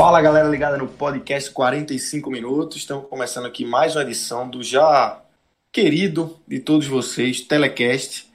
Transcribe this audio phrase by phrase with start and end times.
[0.00, 2.78] Fala galera ligada no podcast 45 minutos.
[2.78, 5.20] Estamos começando aqui mais uma edição do já
[5.70, 8.26] querido de todos vocês, Telecast.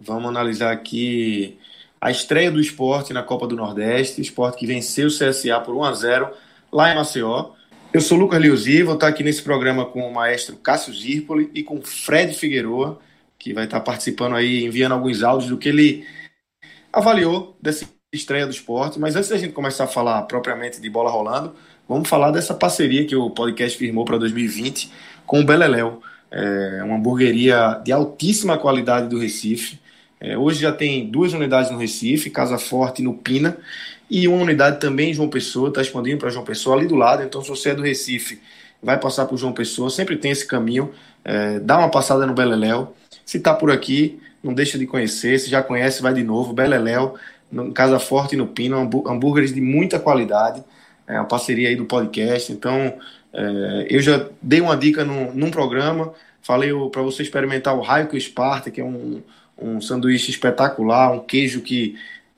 [0.00, 1.60] Vamos analisar aqui
[2.00, 5.84] a estreia do esporte na Copa do Nordeste, esporte que venceu o CSA por 1
[5.84, 6.30] a 0
[6.72, 7.52] lá em Maceió.
[7.92, 11.62] Eu sou Lucas Liuzi, vou estar aqui nesse programa com o maestro Cássio Zirpoli e
[11.62, 12.98] com Fred Figueroa,
[13.38, 16.04] que vai estar participando aí, enviando alguns áudios do que ele
[16.92, 19.00] avaliou dessa estreia do esporte.
[19.00, 21.54] Mas antes da gente começar a falar propriamente de bola rolando,
[21.88, 24.92] vamos falar dessa parceria que o podcast firmou para 2020
[25.26, 29.78] com o Beleléu, é uma hamburgueria de altíssima qualidade do Recife.
[30.20, 33.56] É, hoje já tem duas unidades no Recife, Casa Forte no Pina,
[34.10, 37.22] e uma unidade também em João Pessoa, está expandindo para João Pessoa ali do lado.
[37.22, 38.40] Então, se você é do Recife,
[38.82, 40.90] vai passar por João Pessoa, sempre tem esse caminho.
[41.24, 42.94] É, dá uma passada no Beleléu.
[43.24, 45.38] Se está por aqui, não deixa de conhecer.
[45.38, 46.52] Se já conhece, vai de novo.
[46.52, 47.14] Beleléu,
[47.52, 50.64] no Casa Forte no Pino, hambúrgueres de muita qualidade.
[51.06, 52.50] É uma parceria aí do podcast.
[52.50, 52.94] Então,
[53.32, 58.70] é, eu já dei uma dica num, programa, falei para você experimentar o que Esparta,
[58.70, 59.22] que é um,
[59.58, 61.96] um sanduíche espetacular, um queijo que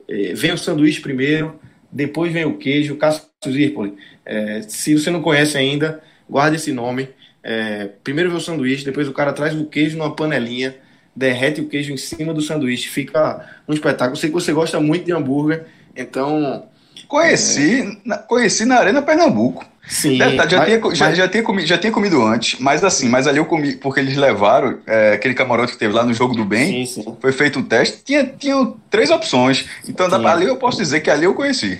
[0.08, 1.58] é, vem o sanduíche primeiro,
[1.90, 3.94] depois vem o queijo, Cássio Zirpoli.
[4.24, 7.08] É, se você não conhece ainda, guarde esse nome.
[7.42, 10.74] É, primeiro vem o sanduíche, depois o cara traz o queijo numa panelinha,
[11.14, 14.16] derrete o queijo em cima do sanduíche, fica um espetáculo.
[14.16, 15.66] sei que você gosta muito de hambúrguer,
[15.96, 16.66] então.
[17.06, 17.96] Conheci, é...
[18.04, 19.64] na, conheci na Arena Pernambuco.
[19.86, 20.16] Sim.
[20.16, 21.16] já, mas, tinha, já, mas...
[21.18, 24.16] já, tinha comido, já tinha comido antes, mas assim, mas ali eu comi, porque eles
[24.16, 27.16] levaram é, aquele camarote que teve lá no Jogo do Bem, sim, sim.
[27.20, 29.66] foi feito um teste, tinha, tinha três opções.
[29.86, 30.26] Então sim.
[30.26, 31.78] ali eu posso dizer que ali eu conheci.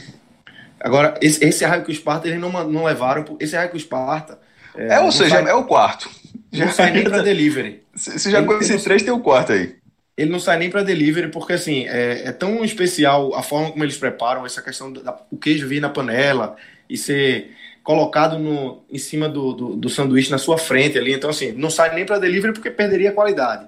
[0.78, 3.78] Agora, esse, esse raio que o Esparta eles não, não levaram, esse raio que o
[3.78, 4.38] Esparta.
[4.76, 6.10] É, é ou seja, sai, é o quarto.
[6.54, 7.82] Já sai nem para delivery.
[7.94, 9.74] Você já conhece três, tem o quarto aí.
[10.16, 13.84] Ele não sai nem para delivery, porque assim, é, é, tão especial a forma como
[13.84, 15.02] eles preparam, essa questão do
[15.40, 16.56] queijo vir na panela
[16.88, 17.50] e ser
[17.82, 21.12] colocado no, em cima do, do, do, sanduíche na sua frente ali.
[21.12, 23.66] Então, assim, não sai nem para delivery porque perderia a qualidade.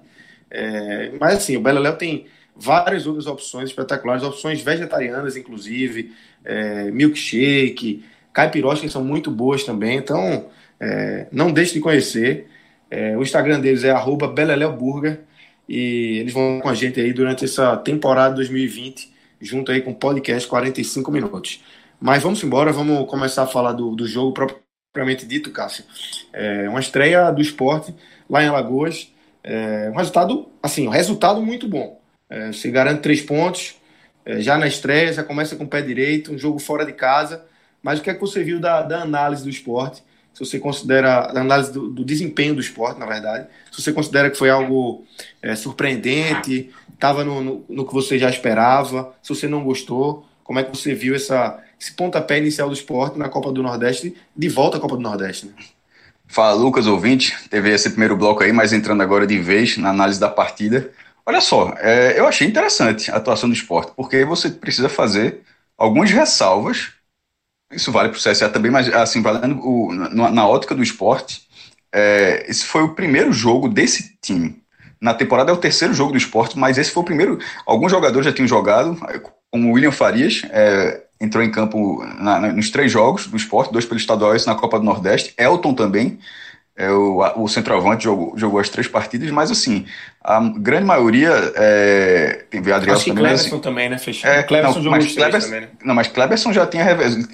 [0.48, 6.12] É, mas, assim, o Beleléu tem várias outras opções espetaculares, opções vegetarianas, inclusive,
[6.44, 9.98] é, milkshake, que são muito boas também.
[9.98, 10.48] Então,
[10.80, 12.46] é, não deixe de conhecer.
[12.90, 13.92] É, o Instagram deles é
[14.34, 15.20] @beleleuburger
[15.68, 19.94] e eles vão com a gente aí durante essa temporada 2020, junto aí com o
[19.94, 21.62] podcast 45 minutos.
[22.00, 25.84] Mas vamos embora, vamos começar a falar do, do jogo propriamente dito, Cássio.
[26.32, 27.94] É uma estreia do esporte
[28.28, 29.12] lá em Alagoas.
[29.42, 32.00] É um resultado, assim, um resultado muito bom.
[32.28, 33.76] É, se garante três pontos,
[34.24, 37.44] é, já na estreia, já começa com o pé direito, um jogo fora de casa.
[37.82, 40.02] Mas o que é que você viu da, da análise do esporte?
[40.36, 44.30] Se você considera, a análise do, do, desempenho do esporte, na verdade, se você considera
[44.30, 45.02] que foi algo
[45.40, 50.58] é, surpreendente, estava no, no, no que você já esperava, se você não gostou, como
[50.58, 54.48] é que você viu essa, esse pontapé inicial do esporte na Copa do Nordeste, de
[54.50, 55.46] volta à Copa do Nordeste.
[55.46, 55.52] Né?
[56.26, 57.34] Fala, Lucas, ouvinte.
[57.48, 60.90] Teve esse primeiro bloco aí, mas entrando agora de vez na análise da partida.
[61.24, 65.40] Olha só, é, eu achei interessante a atuação do esporte, porque você precisa fazer
[65.78, 66.92] algumas ressalvas.
[67.70, 71.42] Isso vale para o CSA também, mas assim, valendo o, na, na, ótica do esporte,
[71.92, 74.62] é, esse foi o primeiro jogo desse time.
[75.00, 77.38] Na temporada é o terceiro jogo do esporte, mas esse foi o primeiro.
[77.66, 78.96] Alguns jogadores já tinham jogado,
[79.50, 83.84] como o William Farias, é, entrou em campo na, nos três jogos do esporte, dois
[83.84, 85.34] pelo estadual e na Copa do Nordeste.
[85.36, 86.18] Elton também,
[86.76, 89.86] é, o, o centroavante, jogou, jogou as três partidas, mas assim,
[90.22, 91.30] a grande maioria.
[91.54, 93.14] É, tem Adriel também.
[93.14, 93.98] Cleberson assim, também, né?
[93.98, 94.32] Fechado.
[94.32, 95.68] É, Cleberson não, mas Cleberson, também, né?
[95.82, 96.84] Não, mas Cleberson já tinha.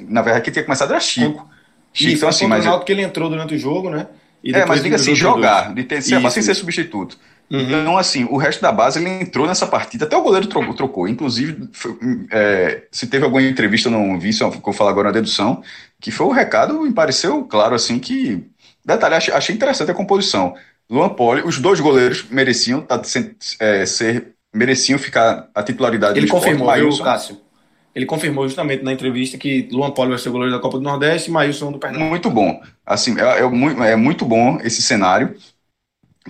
[0.08, 1.48] Na verdade, que tinha começado era Chico.
[1.92, 2.64] Chico, Isso, então, assim, mas.
[2.84, 4.06] que ele entrou durante o jogo, né?
[4.44, 7.18] é, mas diga assim, jogar, de ter, ser, sem ser substituto.
[7.50, 7.60] Uhum.
[7.60, 10.74] Então, assim, o resto da base ele entrou nessa partida, até o goleiro trocou.
[10.74, 11.08] trocou.
[11.08, 11.96] Inclusive, foi,
[12.30, 15.62] é, se teve alguma entrevista, não vi, se eu falar agora na dedução,
[16.00, 18.42] que foi o recado, me pareceu claro, assim, que.
[18.84, 20.55] Detalhe, achei, achei interessante a composição.
[20.90, 23.00] Luan Poli, os dois goleiros mereciam tá,
[23.61, 27.40] é, ser, mereciam ficar a titularidade Ele confirmou, esporte, viu, Cássio?
[27.94, 30.84] Ele confirmou justamente na entrevista que Luan Poli vai ser o goleiro da Copa do
[30.84, 32.11] Nordeste e Maílson do Pernambuco.
[32.11, 32.61] Muito bom.
[32.84, 35.35] Assim, é, é, é muito bom esse cenário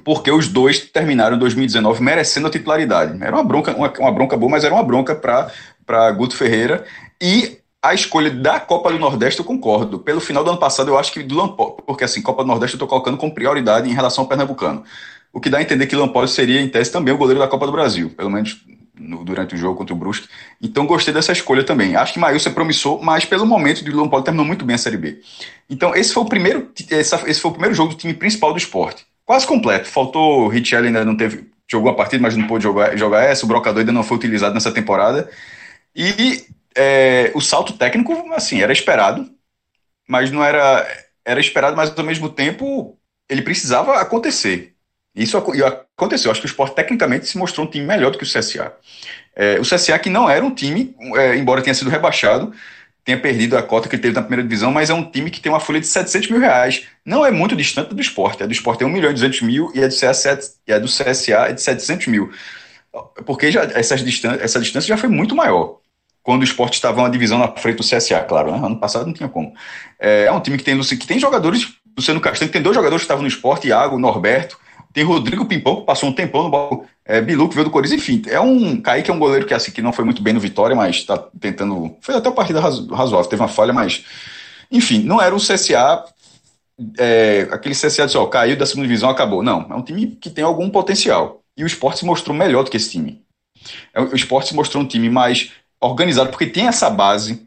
[0.04, 3.22] porque os dois terminaram em 2019 merecendo a titularidade.
[3.22, 6.84] Era uma bronca, uma, uma bronca boa, mas era uma bronca para Guto Ferreira.
[7.20, 9.98] E a escolha da Copa do Nordeste eu concordo.
[9.98, 12.74] Pelo final do ano passado, eu acho que do Lampoli, porque assim, Copa do Nordeste
[12.74, 14.84] eu estou colocando com prioridade em relação ao Pernambucano.
[15.32, 17.66] O que dá a entender que Lampoli seria, em tese, também o goleiro da Copa
[17.66, 18.60] do Brasil, pelo menos
[18.94, 20.28] no, durante o jogo contra o Brusque.
[20.60, 21.96] Então gostei dessa escolha também.
[21.96, 24.96] Acho que Maílson é promissor, mas pelo momento o Lampoli terminou muito bem a Série
[24.96, 25.20] B.
[25.68, 29.04] Então esse foi o primeiro, esse foi o primeiro jogo do time principal do esporte
[29.24, 29.88] quase completo.
[29.88, 31.50] Faltou o Richelli ainda não teve.
[31.70, 33.44] Jogou a partida, mas não pôde jogar, jogar essa.
[33.44, 35.30] O Brocador ainda não foi utilizado nessa temporada.
[35.96, 36.44] E
[36.76, 39.30] é, o salto técnico, assim, era esperado,
[40.08, 40.86] mas não era.
[41.24, 42.98] Era esperado, mas ao mesmo tempo
[43.28, 44.74] ele precisava acontecer.
[45.14, 46.30] Isso aconteceu.
[46.30, 48.72] Acho que o Sport tecnicamente se mostrou um time melhor do que o CSA.
[49.36, 52.52] É, o CSA que não era um time, é, embora tenha sido rebaixado,
[53.04, 55.40] tenha perdido a cota que ele teve na primeira divisão, mas é um time que
[55.40, 56.86] tem uma folha de 700 mil reais.
[57.04, 58.42] Não é muito distante do esporte.
[58.42, 60.78] A do esporte é 1 milhão e 200 mil e a, do CSA, e a
[60.78, 62.32] do CSA é de 700 mil.
[63.24, 65.80] Porque já, essas distância, essa distância já foi muito maior.
[66.22, 68.64] Quando o esporte estava uma divisão na frente do CSA, claro, né?
[68.64, 69.52] ano passado não tinha como.
[69.98, 73.06] É, é um time que tem, que tem jogadores, Luciano Castanho, tem dois jogadores que
[73.06, 74.56] estavam no esporte, Iago, Norberto,
[74.92, 76.84] tem Rodrigo Pimpão, que passou um tempão no bolo.
[77.04, 78.22] É, Bilu, que veio do Corinthians, enfim.
[78.26, 78.80] É um.
[78.80, 81.16] Kaique é um goleiro que, assim, que não foi muito bem no Vitória, mas está
[81.40, 81.96] tentando.
[82.00, 84.04] Foi até uma partida razoável, teve uma falha, mas.
[84.70, 86.04] Enfim, não era um CSA.
[86.98, 89.42] É, aquele CSA de ó, caiu da segunda divisão, acabou.
[89.42, 91.42] Não, é um time que tem algum potencial.
[91.56, 93.22] E o esporte se mostrou melhor do que esse time.
[93.94, 95.52] É, o esporte se mostrou um time mais
[95.82, 97.46] organizado, porque tem essa base.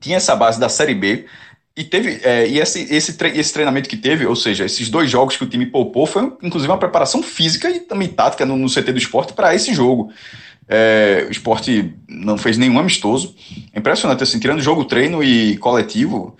[0.00, 1.26] Tinha essa base da Série B
[1.76, 5.36] e teve é, e esse, esse, esse treinamento que teve, ou seja, esses dois jogos
[5.36, 8.92] que o time poupou, foi inclusive uma preparação física e também tática no, no CT
[8.92, 10.12] do esporte para esse jogo.
[10.68, 13.34] É, o esporte não fez nenhum amistoso.
[13.72, 16.36] É impressionante, assim, tirando jogo, treino e coletivo,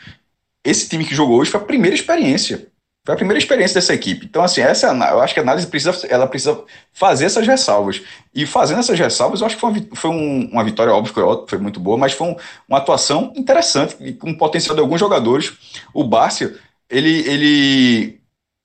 [0.65, 2.67] esse time que jogou hoje foi a primeira experiência.
[3.09, 4.27] Foi a primeira experiência dessa equipe.
[4.27, 6.63] Então, assim, essa, eu acho que a análise precisa, ela precisa
[6.93, 8.03] fazer essas ressalvas.
[8.35, 11.25] E fazendo essas ressalvas, eu acho que foi uma, foi um, uma vitória, óbvio, foi,
[11.47, 12.37] foi muito boa, mas foi um,
[12.69, 15.55] uma atuação interessante, com potencial de alguns jogadores.
[15.95, 16.55] O Bárcia,
[16.91, 18.21] ele, ele,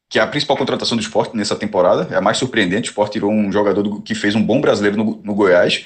[0.10, 2.90] que é a principal contratação do esporte nessa temporada, é a mais surpreendente.
[2.90, 5.86] O esporte tirou um jogador do, que fez um bom brasileiro no, no Goiás,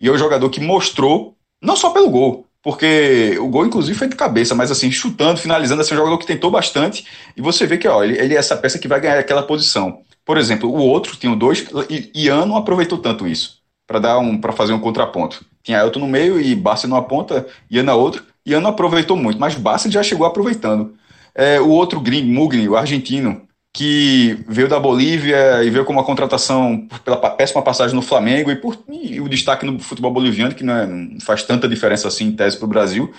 [0.00, 4.08] e é o jogador que mostrou, não só pelo gol, porque o gol, inclusive, foi
[4.08, 7.06] de cabeça, mas assim, chutando, finalizando, assim, um jogador que tentou bastante,
[7.36, 10.02] e você vê que, ó, ele, ele é essa peça que vai ganhar aquela posição.
[10.24, 14.38] Por exemplo, o outro, tinha dois, e Ian não aproveitou tanto isso, para dar um,
[14.38, 15.44] para fazer um contraponto.
[15.62, 19.38] Tinha Elton no meio e Bassi numa ponta, Ian na outra, Ian não aproveitou muito,
[19.38, 20.94] mas Bassi já chegou aproveitando.
[21.34, 23.47] É, o outro Green, Mugni, o argentino,
[23.78, 28.56] que veio da Bolívia e veio com uma contratação pela péssima passagem no Flamengo e,
[28.56, 32.24] por, e o destaque no futebol boliviano, que não, é, não faz tanta diferença assim
[32.24, 33.14] em tese para o Brasil,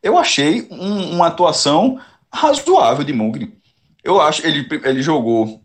[0.00, 1.98] eu achei um, uma atuação
[2.32, 3.58] razoável de Mugni.
[4.04, 5.60] Eu acho ele ele jogou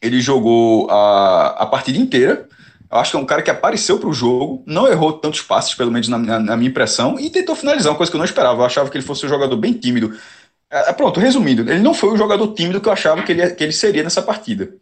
[0.00, 2.48] ele jogou a, a partida inteira.
[2.90, 5.74] Eu acho que é um cara que apareceu para o jogo, não errou tantos passes,
[5.74, 8.24] pelo menos na, na, na, minha impressão, e tentou finalizar, uma coisa que eu não
[8.24, 8.62] esperava.
[8.62, 10.16] Eu achava que ele fosse um jogador bem tímido,
[10.96, 13.72] pronto, resumindo, ele não foi o jogador tímido que eu achava que ele, que ele
[13.72, 14.74] seria nessa partida.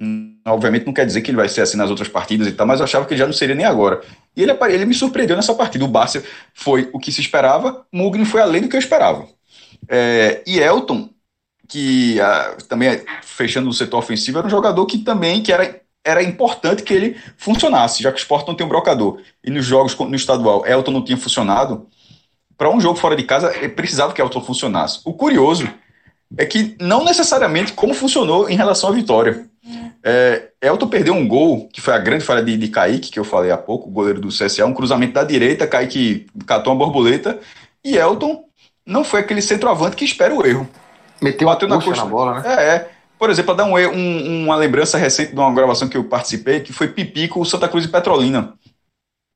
[0.00, 2.66] Hum, obviamente não quer dizer que ele vai ser assim nas outras partidas e tal,
[2.66, 4.00] mas eu achava que ele já não seria nem agora.
[4.36, 5.84] E ele, ele me surpreendeu nessa partida.
[5.84, 6.22] O Barça
[6.52, 9.26] foi o que se esperava, Mugni foi além do que eu esperava.
[9.88, 11.10] É, e Elton,
[11.68, 15.80] que a, também é, fechando o setor ofensivo, era um jogador que também que era,
[16.04, 19.20] era importante que ele funcionasse, já que o Sport não tem um brocador.
[19.44, 21.86] E nos jogos no estadual, Elton não tinha funcionado
[22.56, 25.00] para um jogo fora de casa, precisava que Elton funcionasse.
[25.04, 25.68] O curioso
[26.36, 29.46] é que não necessariamente como funcionou em relação à vitória.
[30.02, 33.24] É, Elton perdeu um gol, que foi a grande falha de, de Kaique, que eu
[33.24, 37.38] falei há pouco, o goleiro do CSA, um cruzamento da direita, Kaique catou uma borboleta,
[37.82, 38.44] e Elton
[38.86, 40.68] não foi aquele centroavante que espera o erro.
[41.22, 42.42] Meteu Bateu na, coxa na bola, né?
[42.46, 42.90] É, é.
[43.18, 46.60] Por exemplo, para dar um, um, uma lembrança recente de uma gravação que eu participei,
[46.60, 48.52] que foi Pipi com o Santa Cruz e Petrolina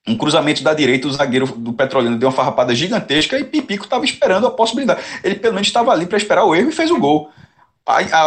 [0.09, 4.05] um cruzamento da direita, o zagueiro do Petrolina deu uma farrapada gigantesca e Pipico estava
[4.05, 5.01] esperando a possibilidade.
[5.23, 7.31] Ele pelo menos estava ali para esperar o erro e fez o gol.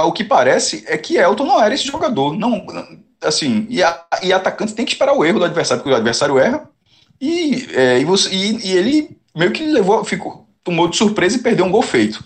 [0.05, 2.37] o que parece é que Elton não era esse jogador.
[2.37, 2.65] Não,
[3.23, 6.37] assim, e, a, e atacante tem que esperar o erro do adversário, porque o adversário
[6.37, 6.69] erra
[7.19, 11.41] e, é, e, você, e, e, ele meio que levou, ficou, tomou de surpresa e
[11.41, 12.23] perdeu um gol feito.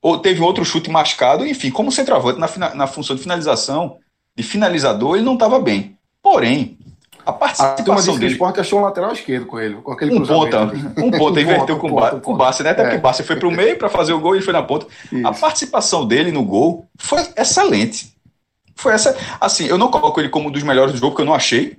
[0.00, 3.98] Ou teve outro chute mascado, enfim, como centroavante na, na função de finalização,
[4.36, 5.98] de finalizador, ele não estava bem.
[6.22, 6.78] Porém,
[7.24, 8.32] a participação a dele.
[8.32, 10.64] O esporte achou um lateral esquerdo com ele, com aquele um ponta,
[10.96, 12.70] um ponta, inverteu com, ponta, com o Bassi, né?
[12.70, 12.84] Até é.
[12.84, 14.62] porque o Bassi foi para o meio para fazer o gol e ele foi na
[14.62, 14.86] ponta.
[15.12, 15.26] Isso.
[15.26, 18.14] A participação dele no gol foi excelente.
[18.74, 19.16] Foi essa.
[19.40, 21.78] Assim, eu não coloco ele como um dos melhores do jogo, porque eu não achei.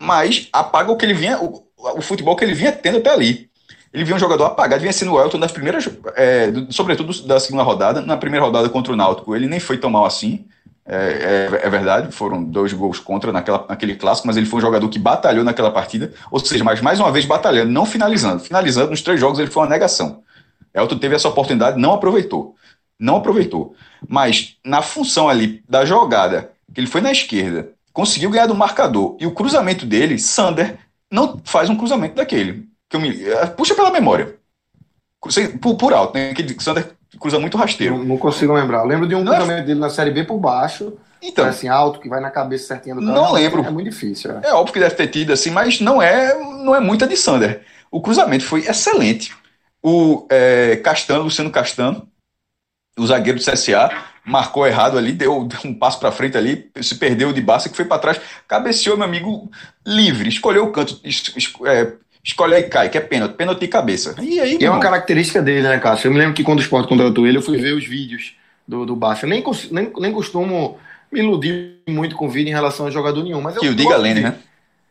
[0.00, 1.38] Mas apaga o que ele vinha.
[1.38, 3.48] O, o futebol que ele vinha tendo até ali.
[3.92, 5.88] Ele vinha um jogador apagado, vinha sendo o Elton nas primeiras.
[6.14, 8.02] É, sobretudo da segunda rodada.
[8.02, 10.46] Na primeira rodada contra o Náutico, ele nem foi tão mal assim.
[10.90, 14.62] É, é, é, verdade, foram dois gols contra naquela, naquele clássico, mas ele foi um
[14.62, 18.42] jogador que batalhou naquela partida, ou seja, mas mais uma vez batalhando, não finalizando.
[18.42, 20.22] Finalizando nos três jogos ele foi uma negação.
[20.72, 22.54] Elton teve essa oportunidade, não aproveitou.
[22.98, 23.74] Não aproveitou.
[24.08, 29.14] Mas na função ali da jogada, que ele foi na esquerda, conseguiu ganhar do marcador,
[29.20, 30.78] e o cruzamento dele, Sander,
[31.10, 32.66] não faz um cruzamento daquele.
[32.94, 34.36] Me, é, puxa pela memória.
[35.60, 36.32] Por, por alto, né?
[36.32, 37.98] Que Sander cruza muito rasteiro.
[37.98, 38.80] Não, não consigo lembrar.
[38.80, 39.66] Eu lembro de um não é cruzamento é...
[39.66, 40.92] dele na Série B por baixo.
[41.22, 43.12] Então, assim, alto, que vai na cabeça certinha do cara.
[43.12, 43.64] Não lembro.
[43.64, 44.30] É muito difícil.
[44.38, 44.48] É.
[44.48, 47.62] é óbvio que deve ter tido, assim, mas não é, não é muita de Sander.
[47.90, 49.34] O cruzamento foi excelente.
[49.82, 52.08] O é, Castano, Luciano Castano,
[52.96, 53.90] o zagueiro do CSA,
[54.24, 57.76] marcou errado ali, deu, deu um passo para frente ali, se perdeu de base, que
[57.76, 59.50] foi para trás, cabeceou, meu amigo,
[59.86, 63.68] livre, escolheu o canto, es, es, é, escolhe aí cai, que é pênalti, pênalti de
[63.68, 64.14] cabeça.
[64.20, 66.08] E aí, e é uma característica dele, né, Cássio?
[66.08, 68.34] Eu me lembro que quando o Sport contratou ele, eu fui ver os vídeos
[68.66, 69.26] do, do Baixa.
[69.26, 70.78] Eu nem, nem, nem costumo
[71.10, 73.40] me iludir muito com o vídeo em relação a jogador nenhum.
[73.40, 74.34] Mas que o diga Lênin, né?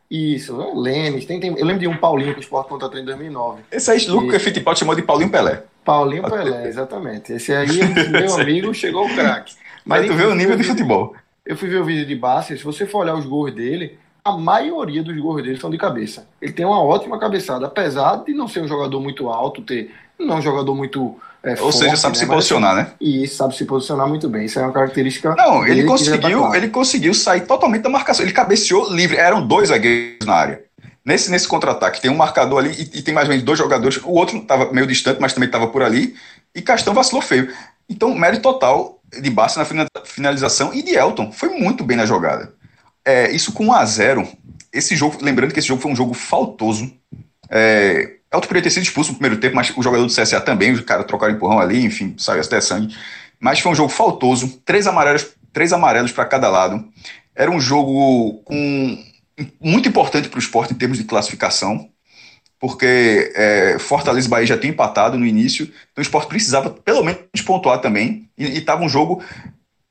[0.10, 1.20] Isso, é Lênin.
[1.22, 3.62] Tem, tem, eu lembro de um Paulinho que o Sport contratou em 2009.
[3.72, 4.42] Esse aí, Lucas.
[4.42, 5.64] Fittipaldi chamou de Paulinho Pelé.
[5.84, 7.34] Paulinho Pelé, exatamente.
[7.34, 7.68] Esse aí,
[8.10, 9.54] meu amigo, chegou o craque.
[9.86, 11.16] Mas, Mas tu vê o nível de futebol.
[11.46, 14.38] Eu fui ver o vídeo de Bassi, se você for olhar os gols dele, a
[14.38, 16.28] maioria dos gols dele são de cabeça.
[16.42, 20.36] Ele tem uma ótima cabeçada, apesar de não ser um jogador muito alto, ter não
[20.36, 22.24] é um jogador muito é, Ou forte, seja, sabe né?
[22.24, 22.92] se posicionar, né?
[23.00, 24.46] E sabe se posicionar muito bem.
[24.46, 25.36] Isso é uma característica.
[25.36, 28.26] Não, ele tá conseguiu, ele conseguiu sair totalmente da marcação.
[28.26, 29.16] Ele cabeceou livre.
[29.16, 30.64] Eram dois zagueiros na área.
[31.06, 34.02] Nesse, nesse contra-ataque, tem um marcador ali e, e, tem mais ou menos dois jogadores.
[34.04, 36.16] O outro estava meio distante, mas também estava por ali.
[36.54, 37.54] E Castão vacilou feio.
[37.88, 41.32] Então, mérito total de Barça na finalização e de Elton.
[41.32, 42.52] Foi muito bem na jogada.
[43.08, 44.28] É, isso com 1 a 0
[44.74, 46.92] Esse jogo, lembrando que esse jogo foi um jogo faltoso.
[47.50, 50.74] É, Elton poderia ter sido expulso no primeiro tempo, mas o jogador do CSA também,
[50.74, 52.94] os caras trocaram empurrão ali, enfim, saiu até sangue.
[53.40, 56.86] Mas foi um jogo faltoso, três amarelos, três amarelos para cada lado.
[57.34, 59.02] Era um jogo com,
[59.62, 61.90] muito importante para o esporte em termos de classificação,
[62.60, 67.06] porque é, Fortaleza e Bahia já tinham empatado no início, então o esporte precisava pelo
[67.06, 69.24] menos pontuar também, e estava um jogo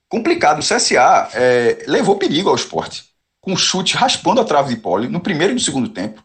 [0.08, 0.58] complicado.
[0.58, 3.04] O CSA é, levou perigo ao esporte,
[3.40, 6.22] com chute raspando a trave de pole no primeiro e no segundo tempo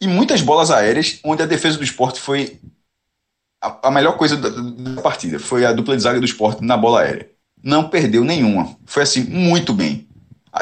[0.00, 2.58] e muitas bolas aéreas, onde a defesa do esporte foi
[3.62, 5.38] a, a melhor coisa da, da, partida.
[5.38, 7.30] Foi a dupla de zaga do esporte na bola aérea.
[7.62, 8.74] Não perdeu nenhuma.
[8.86, 10.08] Foi assim, muito bem.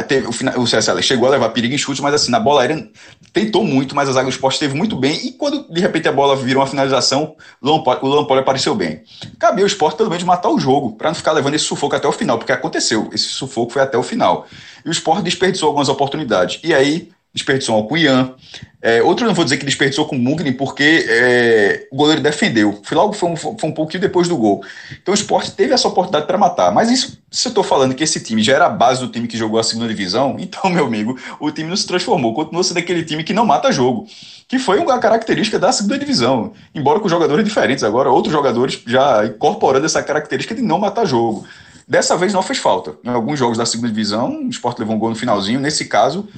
[0.09, 2.91] Teve, o, o CSL chegou a levar perigo em chute, mas assim, na bola aérea
[3.33, 5.27] tentou muito, mas a zaga do esporte esteve muito bem.
[5.27, 9.03] E quando de repente a bola virou uma finalização, o Lampoli apareceu bem.
[9.39, 12.09] Cabia o esporte pelo menos matar o jogo, para não ficar levando esse sufoco até
[12.09, 13.09] o final, porque aconteceu.
[13.13, 14.47] Esse sufoco foi até o final.
[14.85, 16.61] E o esporte desperdiçou algumas oportunidades.
[16.63, 18.35] E aí desperdiçou um Alcuian.
[18.81, 22.81] É, outro não vou dizer que desperdiçou com o Mugni, porque é, o goleiro defendeu.
[22.85, 24.63] Foi logo foi um, foi um pouquinho depois do gol.
[25.03, 26.73] Então o esporte teve essa oportunidade para matar.
[26.73, 29.27] Mas isso, se eu estou falando que esse time já era a base do time
[29.27, 32.35] que jogou a segunda divisão, então, meu amigo, o time não se transformou.
[32.35, 34.07] Continua sendo aquele time que não mata jogo.
[34.47, 36.53] Que foi uma característica da segunda divisão.
[36.75, 41.45] Embora com jogadores diferentes agora, outros jogadores já incorporando essa característica de não matar jogo.
[41.87, 42.95] Dessa vez não fez falta.
[43.03, 45.59] Em alguns jogos da segunda divisão, o esporte levou um gol no finalzinho.
[45.59, 46.29] Nesse caso,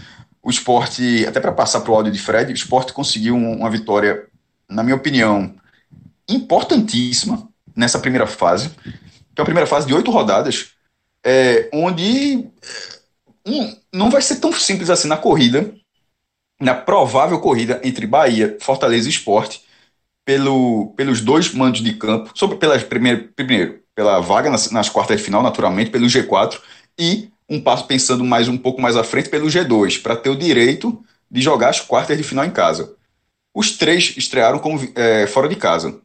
[0.42, 4.26] o esporte, até para passar para o áudio de Fred, o esporte conseguiu uma vitória,
[4.68, 5.54] na minha opinião,
[6.28, 8.70] importantíssima nessa primeira fase,
[9.34, 10.72] que é a primeira fase de oito rodadas,
[11.24, 12.48] é, onde
[13.44, 15.74] é, um, não vai ser tão simples assim na corrida,
[16.60, 19.62] na provável corrida entre Bahia, Fortaleza e Esporte,
[20.24, 25.18] pelo, pelos dois mandos de campo, sobre pela primeira, primeiro, pela vaga nas, nas quartas
[25.18, 26.60] de final, naturalmente, pelo G4,
[26.98, 30.36] e um passo pensando mais um pouco mais à frente pelo G2, para ter o
[30.36, 32.94] direito de jogar as quartas de final em casa.
[33.52, 36.00] Os três estrearam como, é, fora de casa.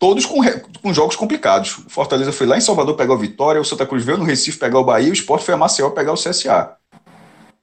[0.00, 0.40] Todos com,
[0.82, 1.78] com jogos complicados.
[1.78, 4.58] O Fortaleza foi lá em Salvador pegar o Vitória, o Santa Cruz veio no Recife
[4.58, 6.76] pegar o Bahia, o Sport foi a Maceió pegar o CSA.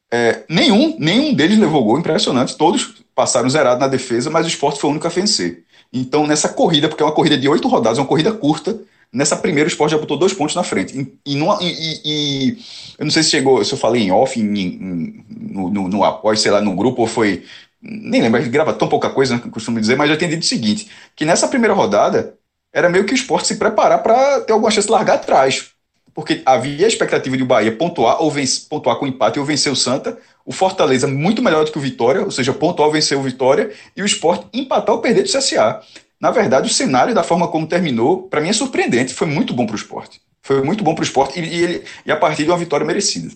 [0.10, 2.56] É, nenhum, nenhum deles levou gol, impressionante.
[2.56, 5.66] Todos passaram zerado na defesa, mas o Sport foi o único a vencer.
[5.92, 8.80] Então, nessa corrida, porque é uma corrida de oito rodadas, é uma corrida curta,
[9.16, 11.00] Nessa primeira, o Sport já botou dois pontos na frente.
[11.00, 12.58] E, e, numa, e, e
[13.00, 16.04] eu não sei se chegou, se eu falei em off, em, em, no, no, no
[16.04, 17.46] após, sei lá, no grupo, ou foi.
[17.82, 20.44] Nem lembro, grava tão pouca coisa, né, que eu costumo dizer, mas eu entendi o
[20.44, 22.36] seguinte: que nessa primeira rodada,
[22.74, 25.70] era meio que o esporte se preparar para ter alguma chance de largar atrás.
[26.14, 29.72] Porque havia a expectativa de o Bahia pontuar, ou vence, pontuar com empate ou vencer
[29.72, 33.18] o Santa, o Fortaleza muito melhor do que o Vitória, ou seja, pontuar ou vencer
[33.18, 35.82] o Vitória, e o esporte empatar ou perder do CSA.
[36.20, 39.66] Na verdade, o cenário da forma como terminou, para mim é surpreendente, foi muito bom
[39.66, 40.22] para o esporte.
[40.42, 42.86] Foi muito bom para o esporte e, e, ele, e a partir de uma vitória
[42.86, 43.34] merecida.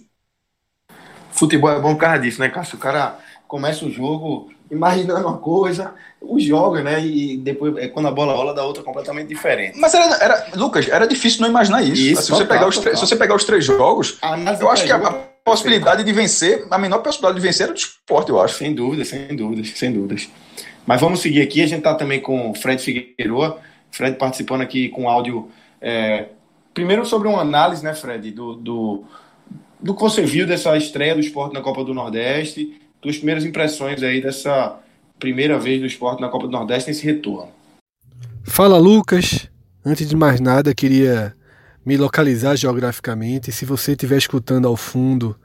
[1.32, 2.78] Futebol é bom por causa disso, né, Cássio?
[2.78, 3.18] O cara
[3.48, 7.04] começa o jogo imaginando uma coisa, o joga, né?
[7.04, 9.78] E depois, é, quando a bola rola, dá outra completamente diferente.
[9.80, 12.02] Mas era, era Lucas, era difícil não imaginar isso.
[12.02, 14.20] isso se, você pegar os se você pegar os três jogos,
[14.60, 15.12] eu acho que a, a
[15.44, 18.56] possibilidade de vencer, a menor possibilidade de vencer era do esporte, eu acho.
[18.56, 20.30] Sem dúvidas, sem dúvidas, sem dúvidas.
[20.86, 21.62] Mas vamos seguir aqui.
[21.62, 23.60] A gente está também com o Fred Figueroa.
[23.92, 25.50] Fred participando aqui com áudio.
[25.82, 26.28] É,
[26.74, 29.04] primeiro sobre uma análise, né, Fred, do, do,
[29.80, 34.04] do que você viu dessa estreia do esporte na Copa do Nordeste, tuas primeiras impressões
[34.04, 34.78] aí dessa
[35.18, 37.52] primeira vez do esporte na Copa do Nordeste nesse retorno.
[38.44, 39.50] Fala, Lucas.
[39.86, 41.34] Antes de mais nada, queria
[41.86, 43.52] me localizar geograficamente.
[43.52, 45.36] Se você estiver escutando ao fundo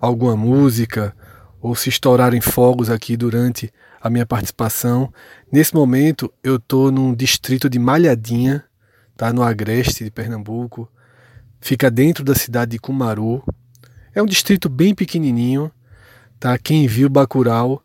[0.00, 1.14] alguma música
[1.60, 3.70] ou se estourarem fogos aqui durante
[4.02, 5.12] a minha participação.
[5.50, 8.64] Nesse momento eu estou num distrito de Malhadinha,
[9.16, 10.90] tá no agreste de Pernambuco.
[11.60, 13.44] Fica dentro da cidade de Cumaru.
[14.12, 15.70] É um distrito bem pequenininho,
[16.40, 16.58] tá?
[16.58, 17.82] Quem viu Bacurau,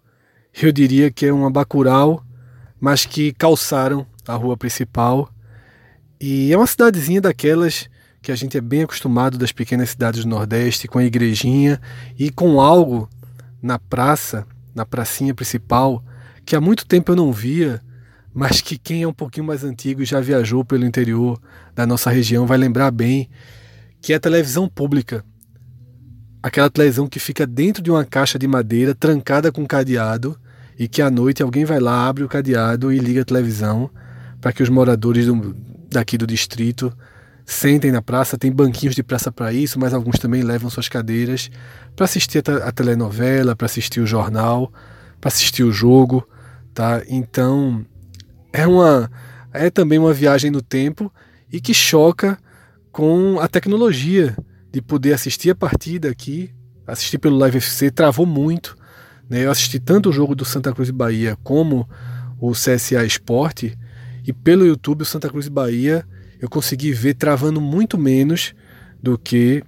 [0.59, 2.25] eu diria que é uma Bacurau,
[2.79, 5.29] mas que calçaram a rua principal.
[6.19, 7.87] E é uma cidadezinha daquelas
[8.21, 11.79] que a gente é bem acostumado das pequenas cidades do Nordeste, com a igrejinha
[12.17, 13.07] e com algo
[13.61, 14.45] na praça,
[14.77, 16.03] na pracinha principal,
[16.45, 17.81] que há muito tempo eu não via,
[18.31, 21.41] mas que quem é um pouquinho mais antigo e já viajou pelo interior
[21.75, 23.27] da nossa região vai lembrar bem,
[23.99, 25.25] que é a televisão pública.
[26.43, 30.39] Aquela televisão que fica dentro de uma caixa de madeira trancada com cadeado
[30.77, 33.89] e que à noite alguém vai lá, abre o cadeado e liga a televisão
[34.39, 35.55] para que os moradores do,
[35.89, 36.95] daqui do distrito
[37.47, 38.37] sentem na praça.
[38.37, 41.49] Tem banquinhos de praça para isso, mas alguns também levam suas cadeiras
[41.97, 44.71] para assistir a, telenovela, para assistir o jornal,
[45.19, 46.25] para assistir o jogo,
[46.71, 47.01] tá?
[47.07, 47.83] Então
[48.53, 49.09] é uma
[49.51, 51.11] é também uma viagem no tempo
[51.51, 52.37] e que choca
[52.91, 54.37] com a tecnologia
[54.71, 56.51] de poder assistir a partida aqui,
[56.85, 58.77] assistir pelo Live FC travou muito,
[59.27, 59.43] né?
[59.43, 61.89] Eu assisti tanto o jogo do Santa Cruz e Bahia como
[62.39, 63.75] o CSA Esporte
[64.23, 66.05] e pelo YouTube o Santa Cruz e Bahia
[66.39, 68.53] eu consegui ver travando muito menos
[69.01, 69.63] do que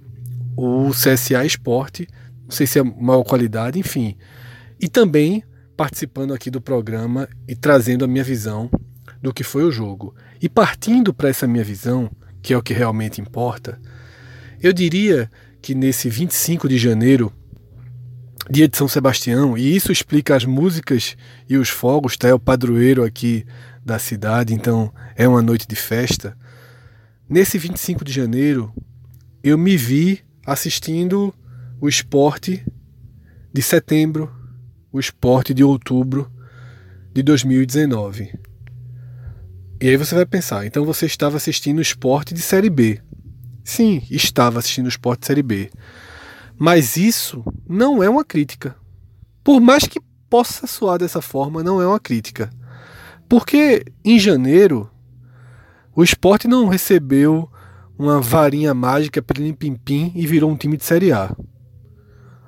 [0.56, 2.06] o CSA Esporte
[2.50, 4.16] não sei se é maior qualidade, enfim.
[4.80, 5.44] E também
[5.76, 8.68] participando aqui do programa e trazendo a minha visão
[9.22, 10.16] do que foi o jogo.
[10.42, 12.10] E partindo para essa minha visão,
[12.42, 13.80] que é o que realmente importa,
[14.60, 15.30] eu diria
[15.62, 17.32] que nesse 25 de janeiro,
[18.50, 21.16] dia de São Sebastião, e isso explica as músicas
[21.48, 22.26] e os fogos, tá?
[22.26, 23.46] É o padroeiro aqui
[23.86, 26.36] da cidade, então é uma noite de festa.
[27.28, 28.74] Nesse 25 de janeiro,
[29.40, 31.32] eu me vi assistindo
[31.80, 32.64] o esporte
[33.52, 34.30] de setembro,
[34.92, 36.30] o esporte de outubro
[37.12, 38.38] de 2019.
[39.80, 43.00] E aí você vai pensar, então você estava assistindo o esporte de Série B.
[43.64, 45.70] Sim, estava assistindo o esporte de Série B.
[46.58, 48.76] Mas isso não é uma crítica.
[49.42, 52.50] Por mais que possa soar dessa forma, não é uma crítica.
[53.26, 54.90] Porque em janeiro,
[55.96, 57.50] o esporte não recebeu
[57.98, 61.34] uma varinha mágica pim pim e virou um time de Série A.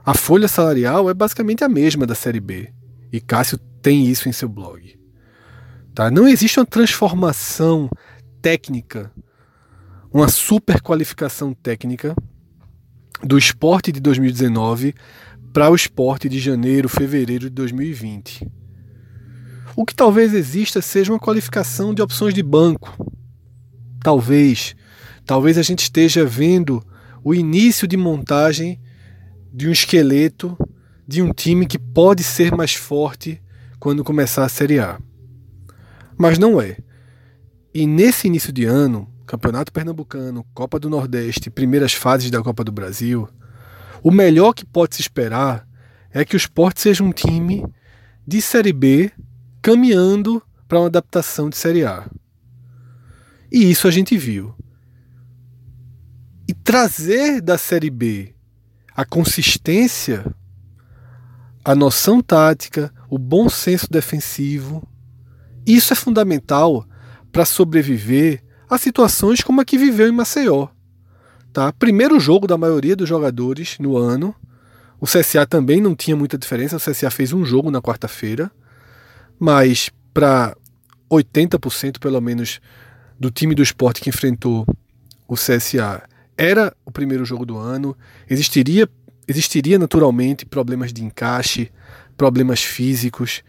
[0.05, 2.73] A folha salarial é basicamente a mesma da Série B.
[3.13, 4.99] E Cássio tem isso em seu blog.
[5.95, 6.11] Tá?
[6.11, 7.89] Não existe uma transformação
[8.41, 9.13] técnica,
[10.13, 12.17] uma super qualificação técnica
[13.23, 14.95] do esporte de 2019
[15.53, 18.51] para o esporte de janeiro, fevereiro de 2020.
[19.77, 23.07] O que talvez exista seja uma qualificação de opções de banco.
[24.03, 24.75] Talvez.
[25.25, 26.85] Talvez a gente esteja vendo
[27.23, 28.81] o início de montagem
[29.53, 30.57] de um esqueleto
[31.07, 33.41] de um time que pode ser mais forte
[33.79, 34.99] quando começar a Série A.
[36.17, 36.79] Mas não é.
[37.75, 42.73] E nesse início de ano, Campeonato Pernambucano, Copa do Nordeste, primeiras fases da Copa do
[42.73, 43.29] Brasil,
[44.03, 45.67] o melhor que pode se esperar
[46.11, 47.65] é que o esporte seja um time
[48.27, 49.11] de Série B
[49.61, 52.09] caminhando para uma adaptação de Série A.
[53.51, 54.55] E isso a gente viu.
[56.49, 58.32] E trazer da Série B
[58.95, 60.25] a consistência,
[61.65, 64.87] a noção tática, o bom senso defensivo.
[65.67, 66.87] Isso é fundamental
[67.31, 70.69] para sobreviver a situações como a que viveu em Maceió.
[71.53, 71.73] Tá?
[71.73, 74.35] Primeiro jogo da maioria dos jogadores no ano.
[75.01, 76.77] O CSA também não tinha muita diferença.
[76.77, 78.51] O CSA fez um jogo na quarta-feira,
[79.39, 80.57] mas para
[81.11, 82.61] 80% pelo menos
[83.19, 84.67] do time do esporte que enfrentou
[85.29, 86.03] o CSA
[86.37, 87.97] era o primeiro jogo do ano,
[88.29, 88.89] existiria,
[89.27, 91.71] existiria naturalmente problemas de encaixe,
[92.17, 93.43] problemas físicos,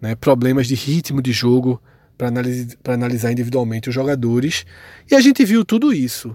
[0.00, 1.80] né, problemas de ritmo de jogo
[2.16, 4.64] para analisar individualmente os jogadores,
[5.10, 6.34] e a gente viu tudo isso.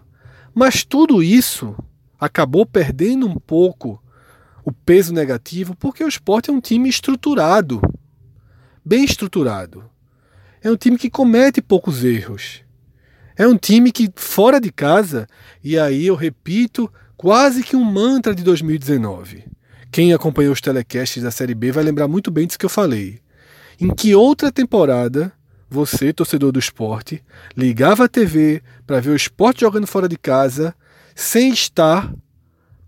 [0.53, 1.75] Mas tudo isso
[2.19, 4.01] acabou perdendo um pouco
[4.63, 7.81] o peso negativo porque o esporte é um time estruturado,
[8.85, 9.89] bem estruturado.
[10.63, 12.61] É um time que comete poucos erros.
[13.35, 15.27] É um time que, fora de casa,
[15.63, 19.45] e aí eu repito, quase que um mantra de 2019.
[19.91, 23.19] Quem acompanhou os telecasts da Série B vai lembrar muito bem disso que eu falei.
[23.79, 25.33] Em que outra temporada
[25.69, 27.23] você, torcedor do esporte,
[27.55, 30.75] ligava a TV para ver o esporte jogando fora de casa
[31.15, 32.13] sem estar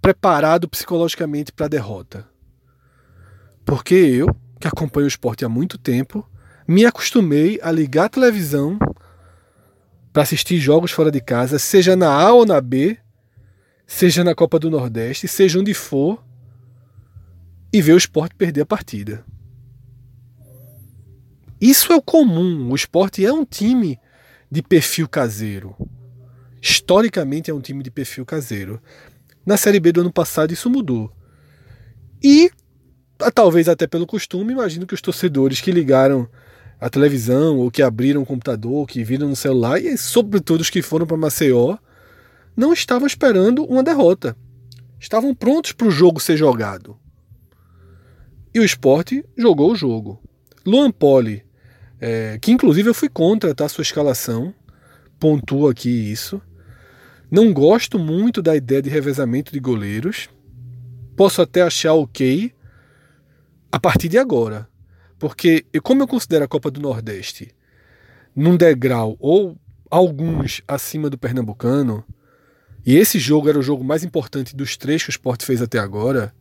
[0.01, 2.27] preparado psicologicamente para a derrota?
[3.65, 4.27] Porque eu,
[4.59, 6.29] que acompanho o esporte há muito tempo,
[6.67, 8.77] me acostumei a ligar a televisão
[10.13, 12.97] para assistir jogos fora de casa, seja na A ou na B,
[13.87, 16.23] seja na Copa do Nordeste, seja onde for,
[17.73, 19.25] e ver o esporte perder a partida.
[21.59, 22.69] Isso é o comum.
[22.71, 23.99] O esporte é um time
[24.51, 25.75] de perfil caseiro.
[26.61, 28.79] Historicamente é um time de perfil caseiro.
[29.43, 31.11] Na Série B do ano passado isso mudou.
[32.21, 32.51] E,
[33.33, 36.29] talvez até pelo costume, imagino que os torcedores que ligaram
[36.83, 40.81] a televisão, ou que abriram o computador, que viram no celular, e sobretudo os que
[40.81, 41.77] foram para Maceió,
[42.57, 44.35] não estavam esperando uma derrota.
[44.99, 46.97] Estavam prontos para o jogo ser jogado.
[48.53, 50.21] E o esporte jogou o jogo.
[50.65, 51.45] Luan Poli,
[52.01, 54.53] é, que inclusive eu fui contra tá, a sua escalação,
[55.17, 56.41] pontua aqui isso.
[57.31, 60.27] Não gosto muito da ideia de revezamento de goleiros.
[61.15, 62.51] Posso até achar ok
[63.71, 64.67] a partir de agora.
[65.23, 67.55] Porque, como eu considero a Copa do Nordeste
[68.35, 69.57] num degrau ou
[69.89, 72.03] alguns acima do Pernambucano,
[72.85, 75.79] e esse jogo era o jogo mais importante dos três que o Sport fez até
[75.79, 76.35] agora,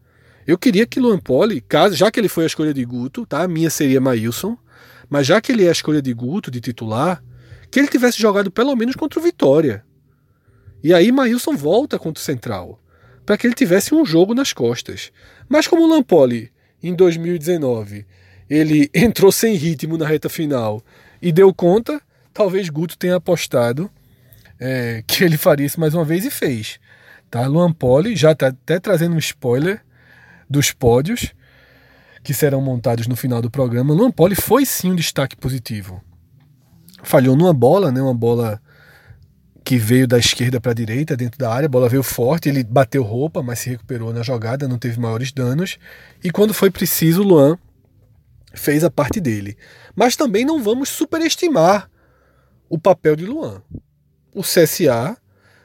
[0.45, 3.45] eu queria que Luan Poli, caso, já que ele foi a escolha de Guto, tá?
[3.45, 4.59] a minha seria Maílson,
[5.09, 7.23] mas já que ele é a escolha de Guto, de titular,
[7.71, 9.85] que ele tivesse jogado pelo menos contra o Vitória.
[10.83, 12.83] E aí Maílson volta contra o Central,
[13.25, 15.13] para que ele tivesse um jogo nas costas.
[15.49, 16.51] Mas como o Lampoli,
[16.83, 18.07] em 2019,
[18.49, 20.83] ele entrou sem ritmo na reta final
[21.21, 22.01] e deu conta,
[22.33, 23.91] talvez Guto tenha apostado
[24.59, 26.79] é, que ele faria isso mais uma vez e fez.
[27.31, 27.47] Tá?
[27.47, 29.83] Luan Poli já está até trazendo um spoiler
[30.49, 31.33] dos pódios
[32.23, 33.95] que serão montados no final do programa.
[33.95, 36.03] Luan Poli foi sim um destaque positivo.
[37.03, 38.61] Falhou numa bola, né, uma bola
[39.65, 42.65] que veio da esquerda para a direita dentro da área, a bola veio forte, ele
[42.65, 45.79] bateu roupa, mas se recuperou na jogada, não teve maiores danos.
[46.23, 47.59] E quando foi preciso, Luan
[48.55, 49.57] fez a parte dele.
[49.95, 51.91] Mas também não vamos superestimar
[52.69, 53.63] o papel de Luan.
[54.35, 55.17] O CSA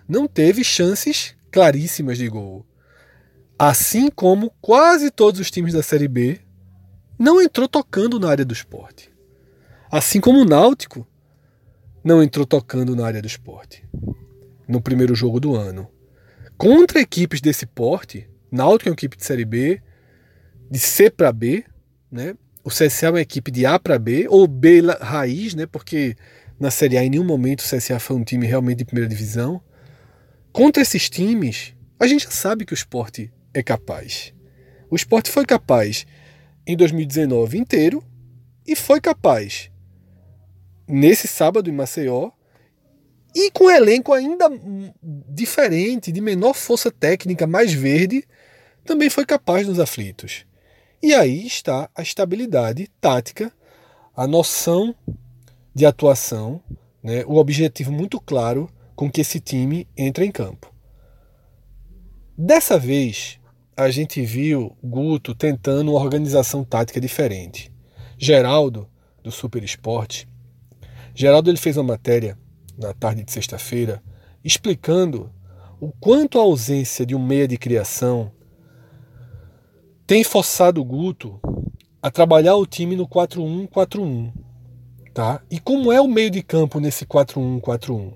[0.07, 2.65] não teve chances claríssimas de gol.
[3.57, 6.39] Assim como quase todos os times da Série B,
[7.17, 9.11] não entrou tocando na área do esporte.
[9.91, 11.07] Assim como o Náutico
[12.03, 13.83] não entrou tocando na área do esporte
[14.67, 15.89] no primeiro jogo do ano.
[16.57, 19.81] Contra equipes desse porte, Náutico é uma equipe de Série B,
[20.69, 21.63] de C para B,
[22.11, 22.35] né?
[22.67, 25.65] O CSA é uma equipe de A para B, ou B raiz, né?
[25.65, 26.17] Porque
[26.59, 29.61] na Série A em nenhum momento o CSA foi um time realmente de primeira divisão.
[30.51, 34.33] Contra esses times, a gente já sabe que o esporte é capaz.
[34.89, 36.05] O esporte foi capaz
[36.65, 38.03] em 2019 inteiro
[38.67, 39.71] e foi capaz
[40.85, 42.31] nesse sábado em Maceió
[43.33, 44.49] e com um elenco ainda
[45.29, 48.25] diferente, de menor força técnica, mais verde,
[48.83, 50.45] também foi capaz nos aflitos.
[51.01, 53.53] E aí está a estabilidade tática,
[54.15, 54.95] a noção
[55.73, 56.61] de atuação,
[57.03, 60.73] né, o objetivo muito claro com que esse time entra em campo.
[62.35, 63.39] Dessa vez,
[63.75, 67.71] a gente viu Guto tentando uma organização tática diferente.
[68.17, 68.89] Geraldo,
[69.23, 70.27] do Super Esporte,
[71.13, 72.37] Geraldo ele fez uma matéria
[72.77, 74.01] na tarde de sexta-feira
[74.43, 75.31] explicando
[75.79, 78.31] o quanto a ausência de um meia de criação
[80.07, 81.37] tem forçado o Guto
[82.01, 84.31] a trabalhar o time no 4-1-4-1.
[85.13, 85.41] Tá?
[85.51, 88.13] E como é o meio de campo nesse 4-1-4-1?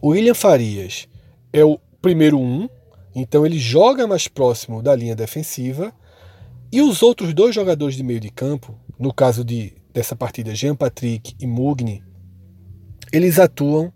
[0.00, 1.08] O William Farias
[1.52, 2.68] é o primeiro um,
[3.12, 5.92] então ele joga mais próximo da linha defensiva.
[6.70, 10.76] E os outros dois jogadores de meio de campo, no caso de, dessa partida, Jean
[10.76, 12.04] Patrick e Mugni,
[13.12, 13.92] eles atuam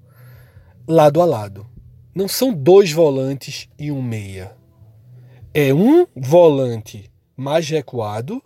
[0.86, 1.64] lado a lado.
[2.12, 4.57] Não são dois volantes e um meia
[5.54, 8.42] é um volante mais recuado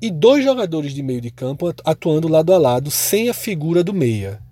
[0.00, 3.94] e dois jogadores de meio de campo atuando lado a lado sem a figura do
[3.94, 4.42] meia.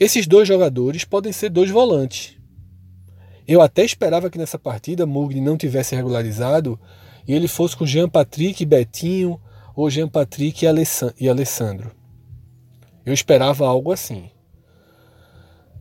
[0.00, 2.36] Esses dois jogadores podem ser dois volantes.
[3.46, 6.78] Eu até esperava que nessa partida Mugni não tivesse regularizado
[7.26, 9.40] e ele fosse com Jean Patrick e Betinho
[9.74, 11.92] ou Jean Patrick e Alessandro.
[13.04, 14.30] Eu esperava algo assim.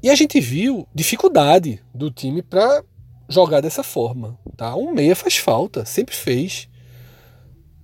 [0.02, 2.84] E a gente viu dificuldade do time para
[3.28, 4.38] jogar dessa forma.
[4.58, 4.76] Tá?
[4.76, 6.68] Um meia faz falta, sempre fez.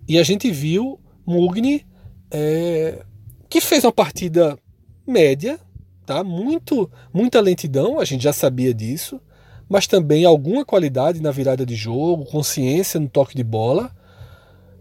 [0.08, 1.86] E a gente viu Mugni
[2.32, 3.06] é,
[3.48, 4.58] que fez uma partida
[5.06, 5.60] média,
[6.04, 6.24] tá?
[6.24, 9.22] Muito, muita lentidão, a gente já sabia disso,
[9.70, 13.96] mas também alguma qualidade na virada de jogo, consciência no toque de bola,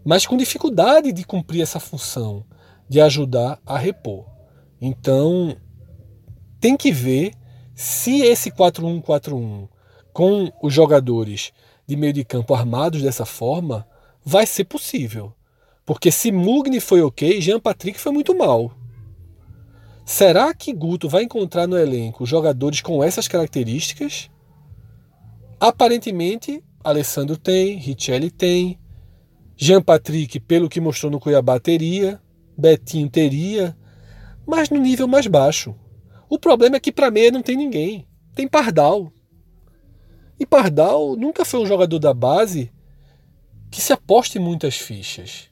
[0.03, 2.43] mas com dificuldade de cumprir essa função
[2.89, 4.25] de ajudar a repor.
[4.81, 5.55] Então,
[6.59, 7.33] tem que ver
[7.75, 9.69] se esse 4-1-4-1
[10.11, 11.53] com os jogadores
[11.87, 13.87] de meio de campo armados dessa forma
[14.23, 15.33] vai ser possível.
[15.85, 18.71] Porque se Mugni foi ok, Jean Patrick foi muito mal.
[20.05, 24.29] Será que Guto vai encontrar no elenco jogadores com essas características?
[25.59, 28.77] Aparentemente, Alessandro tem, Richelli tem,
[29.55, 32.19] Jean Patrick, pelo que mostrou no Cuiabá, teria,
[32.57, 33.77] Betinho teria,
[34.45, 35.75] mas no nível mais baixo.
[36.29, 38.07] O problema é que para meia não tem ninguém.
[38.35, 39.11] Tem Pardal.
[40.43, 42.69] E Pardal nunca foi um jogador da base
[43.71, 45.47] que se aposte em muitas fichas.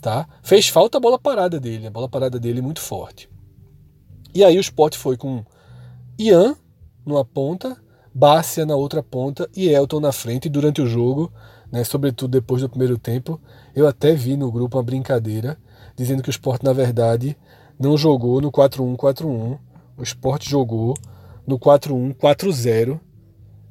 [0.00, 0.26] Tá?
[0.42, 3.28] Fez falta a bola parada dele, a bola parada dele é muito forte.
[4.34, 5.44] E aí o Sport foi com
[6.18, 6.56] Ian
[7.04, 7.76] numa ponta,
[8.14, 11.30] Bárcia na outra ponta e Elton na frente durante o jogo,
[11.70, 13.38] né, sobretudo depois do primeiro tempo.
[13.74, 15.58] Eu até vi no grupo uma brincadeira
[15.94, 17.36] dizendo que o Sport na verdade
[17.78, 19.58] não jogou no 4-1-4-1,
[19.98, 20.94] o Sport jogou
[21.46, 22.98] no 4-1-4-0,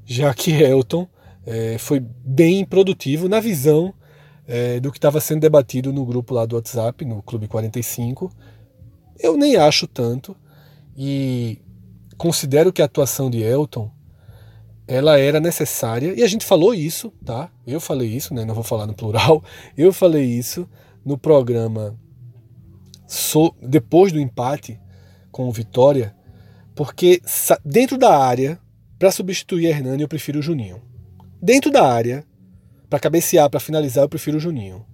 [0.05, 1.07] já que Elton
[1.45, 3.93] é, foi bem produtivo na visão
[4.47, 8.31] é, do que estava sendo debatido no grupo lá do WhatsApp, no Clube 45.
[9.19, 10.35] Eu nem acho tanto
[10.95, 11.59] e
[12.17, 13.91] considero que a atuação de Elton
[14.87, 17.49] ela era necessária e a gente falou isso, tá?
[17.65, 18.43] Eu falei isso, né?
[18.43, 19.43] Não vou falar no plural.
[19.77, 20.67] Eu falei isso
[21.05, 21.97] no programa
[23.07, 24.79] so, depois do empate
[25.31, 26.15] com o Vitória,
[26.75, 27.21] porque
[27.63, 28.59] dentro da área
[29.03, 30.81] para substituir Hernani eu prefiro o Juninho.
[31.41, 32.25] Dentro da área
[32.89, 34.85] para cabecear, para finalizar, eu prefiro o Juninho.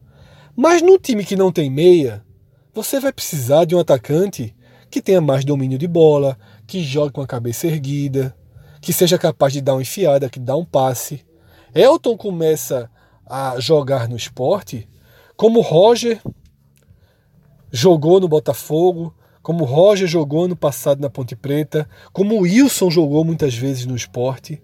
[0.56, 2.26] Mas no time que não tem meia,
[2.74, 4.56] você vai precisar de um atacante
[4.90, 8.36] que tenha mais domínio de bola, que jogue com a cabeça erguida,
[8.82, 11.24] que seja capaz de dar uma enfiada, que dá um passe.
[11.76, 12.90] Elton começa
[13.28, 14.90] a jogar no esporte
[15.38, 16.20] como Roger
[17.72, 19.14] jogou no Botafogo,
[19.50, 23.96] como Roger jogou no passado na Ponte Preta, como o Wilson jogou muitas vezes no
[23.96, 24.62] esporte,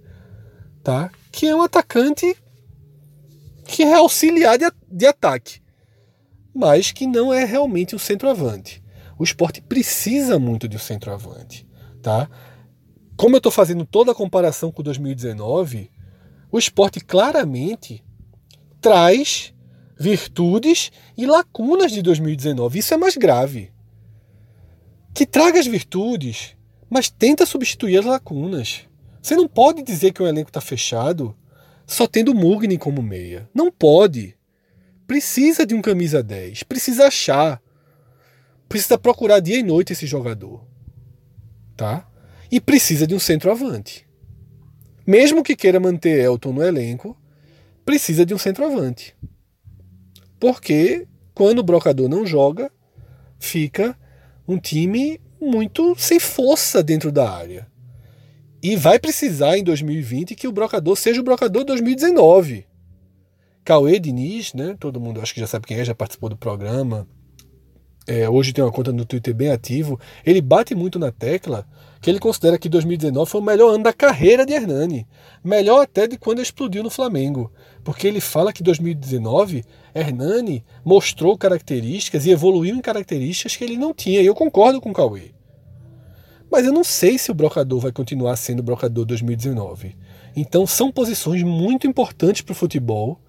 [0.83, 1.09] tá?
[1.31, 2.37] Que é um atacante
[3.63, 5.59] que é auxiliar de, de ataque,
[6.53, 8.83] mas que não é realmente um centroavante.
[9.17, 11.67] O esporte precisa muito de um centroavante.
[11.99, 12.29] Tá?
[13.17, 15.89] Como eu estou fazendo toda a comparação com 2019,
[16.51, 18.05] o esporte claramente
[18.79, 19.51] traz
[19.97, 22.77] virtudes e lacunas de 2019.
[22.77, 23.73] Isso é mais grave.
[25.15, 26.57] Que traga as virtudes,
[26.89, 28.81] mas tenta substituir as lacunas.
[29.21, 31.33] Você não pode dizer que o elenco está fechado
[31.87, 33.49] só tendo Mugni como meia.
[33.53, 34.35] Não pode.
[35.07, 36.63] Precisa de um camisa 10.
[36.63, 37.63] Precisa achar.
[38.67, 40.67] Precisa procurar dia e noite esse jogador.
[41.77, 42.05] Tá?
[42.51, 44.05] E precisa de um centroavante.
[45.07, 47.17] Mesmo que queira manter Elton no elenco,
[47.85, 49.15] precisa de um centroavante.
[50.37, 52.69] Porque quando o brocador não joga,
[53.39, 53.97] fica
[54.47, 57.67] um time muito sem força dentro da área.
[58.61, 62.65] E vai precisar em 2020 que o brocador seja o brocador 2019.
[63.63, 64.75] Cauê Diniz, né?
[64.79, 67.07] Todo mundo acho que já sabe quem é, já participou do programa.
[68.07, 69.99] É, hoje tem uma conta no Twitter bem ativo.
[70.25, 71.67] Ele bate muito na tecla
[71.99, 75.07] que ele considera que 2019 foi o melhor ano da carreira de Hernani.
[75.43, 77.51] Melhor até de quando explodiu no Flamengo.
[77.83, 79.63] Porque ele fala que 2019
[79.93, 84.21] Hernani mostrou características e evoluiu em características que ele não tinha.
[84.21, 85.31] E eu concordo com o Cauê.
[86.51, 89.95] Mas eu não sei se o brocador vai continuar sendo brocador 2019.
[90.35, 93.19] Então são posições muito importantes para o futebol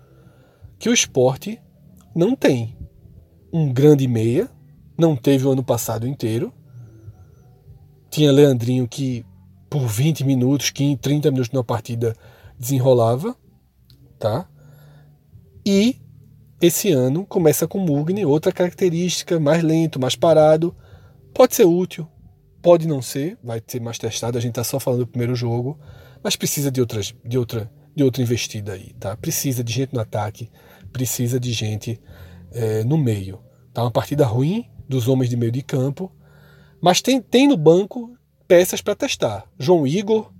[0.79, 1.59] que o esporte
[2.15, 2.77] não tem.
[3.53, 4.51] Um grande meia,
[4.97, 6.53] não teve o ano passado inteiro.
[8.11, 9.25] Tinha Leandrinho que
[9.69, 12.15] por 20 minutos, 15, 30 minutos numa partida
[12.59, 13.37] desenrolava,
[14.19, 14.49] tá?
[15.65, 15.97] E
[16.61, 20.75] esse ano começa com Mugni, outra característica, mais lento, mais parado.
[21.35, 22.09] Pode ser útil,
[22.67, 25.79] Pode não ser, vai ser mais testado, a gente está só falando do primeiro jogo,
[26.21, 29.17] mas precisa de, outras, de, outra, de outra investida aí, tá?
[29.17, 30.51] Precisa de gente no ataque,
[30.93, 32.01] precisa de gente
[32.51, 33.39] é, no meio.
[33.73, 36.13] Tá uma partida ruim dos homens de meio de campo,
[36.81, 39.45] mas tem, tem no banco peças para testar.
[39.59, 40.31] João Igor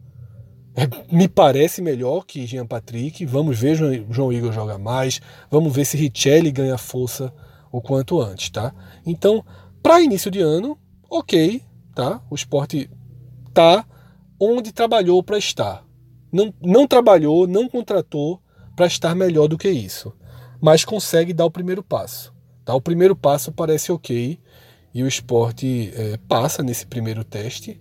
[0.77, 3.25] é, me parece melhor que Jean Patrick.
[3.25, 5.21] Vamos ver João, João Igor joga mais.
[5.51, 7.33] Vamos ver se Richelli ganha força
[7.73, 8.75] o quanto antes, tá?
[9.05, 9.45] Então,
[9.83, 10.79] para início de ano,
[11.11, 11.63] ok,
[11.95, 12.21] tá?
[12.31, 12.91] O esporte
[13.55, 13.87] tá
[14.39, 15.83] onde trabalhou para estar.
[16.31, 18.41] Não, não trabalhou, não contratou
[18.77, 20.13] para estar melhor do que isso,
[20.61, 22.36] mas consegue dar o primeiro passo.
[22.67, 22.75] Tá?
[22.75, 24.39] O primeiro passo parece ok
[24.93, 27.81] e o esporte é, passa nesse primeiro teste,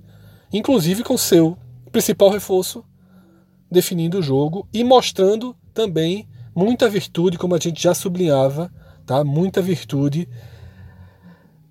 [0.54, 1.58] inclusive com seu
[1.91, 2.86] principal reforço
[3.69, 8.71] definindo o jogo e mostrando também muita virtude, como a gente já sublinhava,
[9.08, 9.24] tá?
[9.24, 10.30] Muita virtude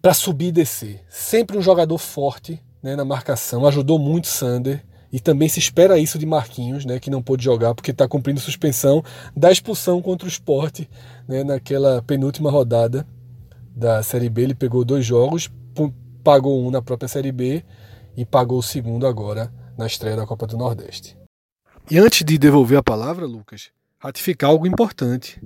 [0.03, 1.01] para subir e descer.
[1.09, 4.85] Sempre um jogador forte né, na marcação, ajudou muito Sander.
[5.15, 8.41] E também se espera isso de Marquinhos, né, que não pôde jogar porque está cumprindo
[8.41, 9.01] suspensão
[9.37, 10.91] da expulsão contra o esporte
[11.29, 13.07] né, naquela penúltima rodada
[13.77, 14.43] da Série B.
[14.43, 15.49] Ele pegou dois jogos,
[16.25, 17.63] pagou um na própria Série B
[18.17, 21.17] e pagou o segundo agora na estreia da Copa do Nordeste.
[21.89, 25.41] E antes de devolver a palavra, Lucas, ratificar algo importante.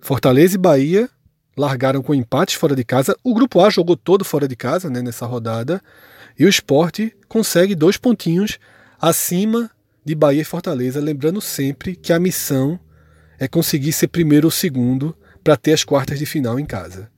[0.00, 1.06] Fortaleza e Bahia
[1.54, 3.14] largaram com empates fora de casa.
[3.22, 5.82] O grupo A jogou todo fora de casa né, nessa rodada.
[6.38, 8.58] E o esporte consegue dois pontinhos
[9.02, 9.68] acima
[10.04, 11.00] de Bahia e Fortaleza.
[11.00, 12.78] Lembrando sempre que a missão
[13.38, 17.10] é conseguir ser primeiro ou segundo para ter as quartas de final em casa.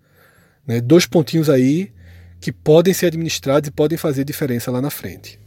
[0.66, 1.92] Né, dois pontinhos aí
[2.40, 5.38] que podem ser administrados e podem fazer diferença lá na frente.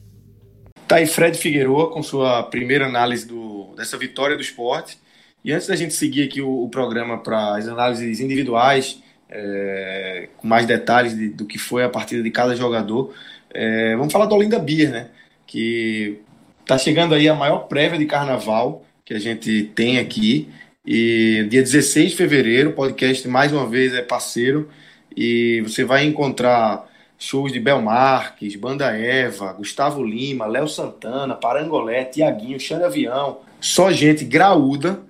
[0.87, 4.97] Tá aí Fred Figueroa com sua primeira análise do, dessa vitória do esporte.
[5.43, 10.47] E antes da gente seguir aqui o, o programa para as análises individuais, é, com
[10.47, 13.13] mais detalhes de, do que foi a partida de cada jogador,
[13.49, 15.09] é, vamos falar do Olinda Beer, né?
[15.45, 16.19] Que
[16.67, 20.49] está chegando aí a maior prévia de carnaval que a gente tem aqui.
[20.85, 24.69] E dia 16 de fevereiro, o podcast mais uma vez é parceiro.
[25.15, 26.85] E você vai encontrar
[27.17, 33.89] shows de Bel Marques, Banda Eva, Gustavo Lima, Léo Santana, Parangolé, Tiaguinho, Xande Avião, só
[33.89, 35.01] gente graúda.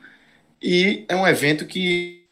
[0.62, 2.24] E é um evento que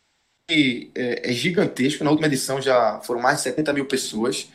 [0.52, 2.04] é, é, gigantesco.
[2.04, 4.48] Na última edição já foram mais de 70 mil pessoas.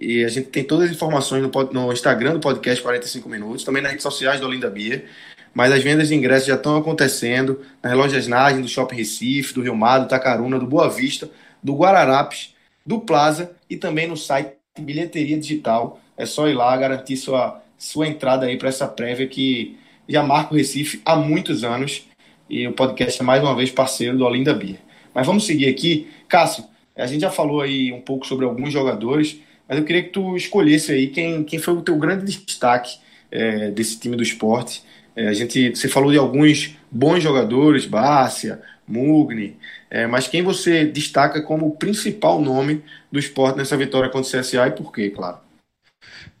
[0.00, 3.82] E a gente tem todas as informações no, no Instagram do podcast 45 Minutos, também
[3.82, 5.06] nas redes sociais do Olinda Beer.
[5.54, 9.62] Mas as vendas de ingressos já estão acontecendo nas lojas Nagem, do Shopping Recife, do
[9.62, 11.30] Rio Mar, do Tacaruna, do Boa Vista,
[11.62, 12.54] do Guararapes,
[12.84, 15.98] do Plaza e também no site bilheteria digital.
[16.16, 20.52] É só ir lá garantir sua, sua entrada aí para essa prévia que já marca
[20.52, 22.04] o Recife há muitos anos.
[22.50, 24.76] E o podcast é mais uma vez parceiro do Olinda Beer.
[25.14, 26.08] Mas vamos seguir aqui.
[26.28, 30.10] Cássio, a gente já falou aí um pouco sobre alguns jogadores, mas eu queria que
[30.10, 32.98] tu escolhesse aí quem, quem foi o teu grande destaque
[33.30, 34.82] é, desse time do esporte.
[35.14, 39.56] É, a gente, você falou de alguns bons jogadores, Bárcia, Mugni,
[39.90, 44.40] é, mas quem você destaca como o principal nome do esporte nessa vitória contra o
[44.40, 45.38] CSA e por quê, claro?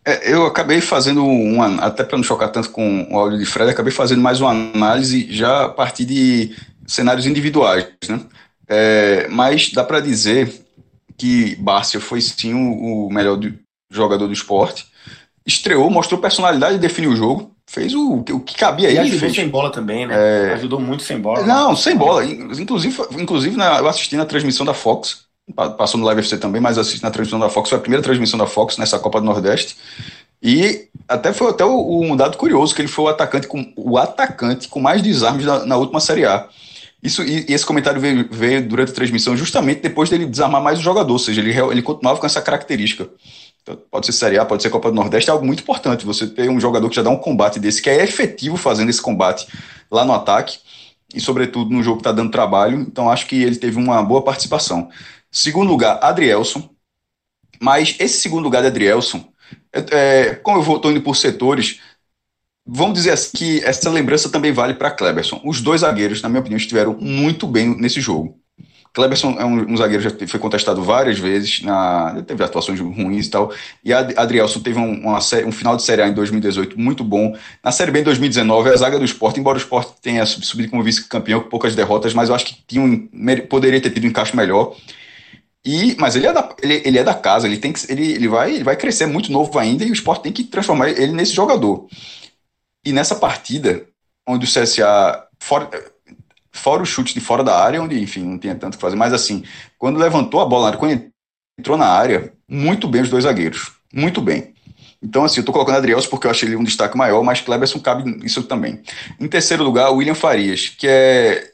[0.04, 3.70] É, eu acabei fazendo uma, até para não chocar tanto com o áudio de Fred,
[3.70, 6.54] acabei fazendo mais uma análise já a partir de
[6.86, 8.20] cenários individuais, né?
[8.68, 10.65] É, mas dá para dizer
[11.16, 13.54] que Bárcia foi sim o, o melhor do,
[13.90, 14.86] jogador do esporte.
[15.44, 18.90] Estreou, mostrou personalidade definiu o jogo fez o, o que cabia.
[18.90, 19.34] E ajudou fez.
[19.34, 20.14] sem bola também, né?
[20.14, 20.52] É...
[20.54, 21.44] Ajudou muito sem bola.
[21.44, 21.76] Não, né?
[21.76, 22.24] sem bola.
[22.24, 25.24] Inclusive, inclusive na, eu assisti na transmissão da Fox,
[25.76, 28.38] passou no Live FC também, mas assisti na transmissão da Fox, foi a primeira transmissão
[28.38, 29.76] da Fox nessa Copa do Nordeste.
[30.42, 34.68] E até foi até um dado curioso, que ele foi o atacante com, o atacante
[34.68, 36.46] com mais desarmes na, na última Série A.
[37.06, 40.80] Isso, e, e esse comentário veio, veio, durante a transmissão justamente depois dele desarmar mais
[40.80, 43.08] o jogador, ou seja, ele, ele continuava com essa característica.
[43.62, 46.04] Então, pode ser Série A, pode ser Copa do Nordeste, é algo muito importante.
[46.04, 49.00] Você ter um jogador que já dá um combate desse, que é efetivo fazendo esse
[49.00, 49.46] combate
[49.88, 50.58] lá no ataque,
[51.14, 52.80] e sobretudo no jogo que está dando trabalho.
[52.80, 54.88] Então, acho que ele teve uma boa participação.
[55.30, 56.68] Segundo lugar, Adrielson.
[57.60, 59.24] Mas esse segundo lugar de Adrielson,
[59.72, 61.78] é, é, como eu estou indo por setores,
[62.66, 65.40] vamos dizer assim que essa lembrança também vale para Kleberson.
[65.44, 68.38] Os dois zagueiros, na minha opinião, estiveram muito bem nesse jogo.
[68.96, 73.30] Cleberson é um, um, zagueiro já foi contestado várias vezes, na, teve atuações ruins e
[73.30, 73.52] tal.
[73.84, 77.36] E Adrielson teve um, uma, um final de Série A em 2018 muito bom.
[77.62, 80.82] Na Série B em 2019, a zaga do esporte, embora o esporte tenha subido como
[80.82, 83.06] vice-campeão com poucas derrotas, mas eu acho que tinha um,
[83.50, 84.74] poderia ter tido um encaixe melhor.
[85.62, 88.28] E, mas ele é, da, ele, ele é da casa, ele, tem que, ele, ele,
[88.28, 91.34] vai, ele vai crescer muito novo ainda e o esporte tem que transformar ele nesse
[91.34, 91.86] jogador.
[92.86, 93.84] E nessa partida,
[94.26, 95.26] onde o CSA.
[95.40, 95.68] Fora,
[96.52, 98.96] fora o chute de fora da área, onde, enfim, não tinha tanto o que fazer,
[98.96, 99.44] mas assim,
[99.76, 101.10] quando levantou a bola, quando
[101.58, 104.54] entrou na área, muito bem os dois zagueiros, muito bem.
[105.02, 107.80] Então, assim, eu tô colocando Adrielson porque eu achei ele um destaque maior, mas Kleberson
[107.80, 108.82] cabe isso também.
[109.20, 111.52] Em terceiro lugar, William Farias, que é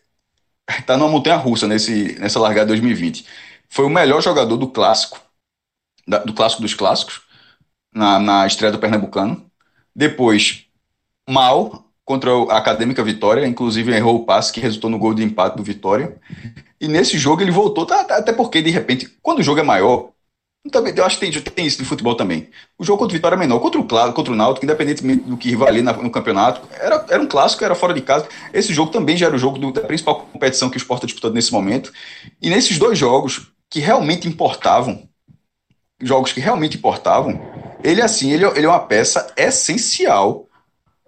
[0.87, 3.26] tá numa montanha russa nesse, nessa largada de 2020.
[3.68, 5.20] Foi o melhor jogador do clássico,
[6.07, 7.22] da, do clássico dos clássicos,
[7.95, 9.51] na, na estreia do Pernambucano.
[9.95, 10.66] Depois,
[11.29, 15.57] mal, contra a Acadêmica Vitória, inclusive errou o passe que resultou no gol de empate
[15.57, 16.16] do Vitória.
[16.81, 19.62] E nesse jogo ele voltou, tá, tá, até porque de repente, quando o jogo é
[19.62, 20.11] maior,
[20.70, 22.49] Também, eu acho que tem, tem isso de futebol também.
[22.79, 23.59] O jogo contra o Vitória é menor.
[23.59, 27.64] Contra o, contra o Náutico, independentemente do que valia no campeonato, era, era um clássico,
[27.64, 28.29] era fora de casa.
[28.53, 31.07] Esse jogo também já era o jogo do, da principal competição que o Sport está
[31.07, 31.93] disputando nesse momento.
[32.41, 35.03] E nesses dois jogos, que realmente importavam,
[36.01, 37.41] jogos que realmente importavam,
[37.83, 40.47] ele assim, ele, ele é uma peça essencial,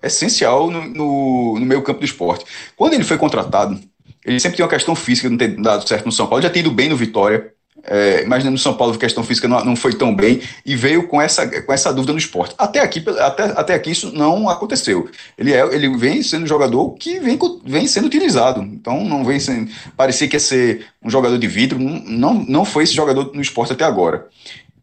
[0.07, 2.45] essencial no, no, no meio campo do esporte.
[2.77, 3.79] Quando ele foi contratado,
[4.25, 6.61] ele sempre tinha uma questão física, não ter dado certo no São Paulo, já tinha
[6.61, 7.53] ido bem no Vitória,
[7.87, 11.07] é, mas no São Paulo a questão física não, não, foi tão bem e veio
[11.07, 12.55] com essa, com essa dúvida no esporte.
[12.57, 15.11] Até aqui, até, até aqui isso não aconteceu.
[15.37, 18.63] Ele, é, ele vem sendo um jogador que vem, vem sendo utilizado.
[18.63, 19.71] Então não vem sendo.
[19.97, 21.79] Parecia que ia ser um jogador de vidro.
[21.79, 24.29] Não, não foi esse jogador no esporte até agora.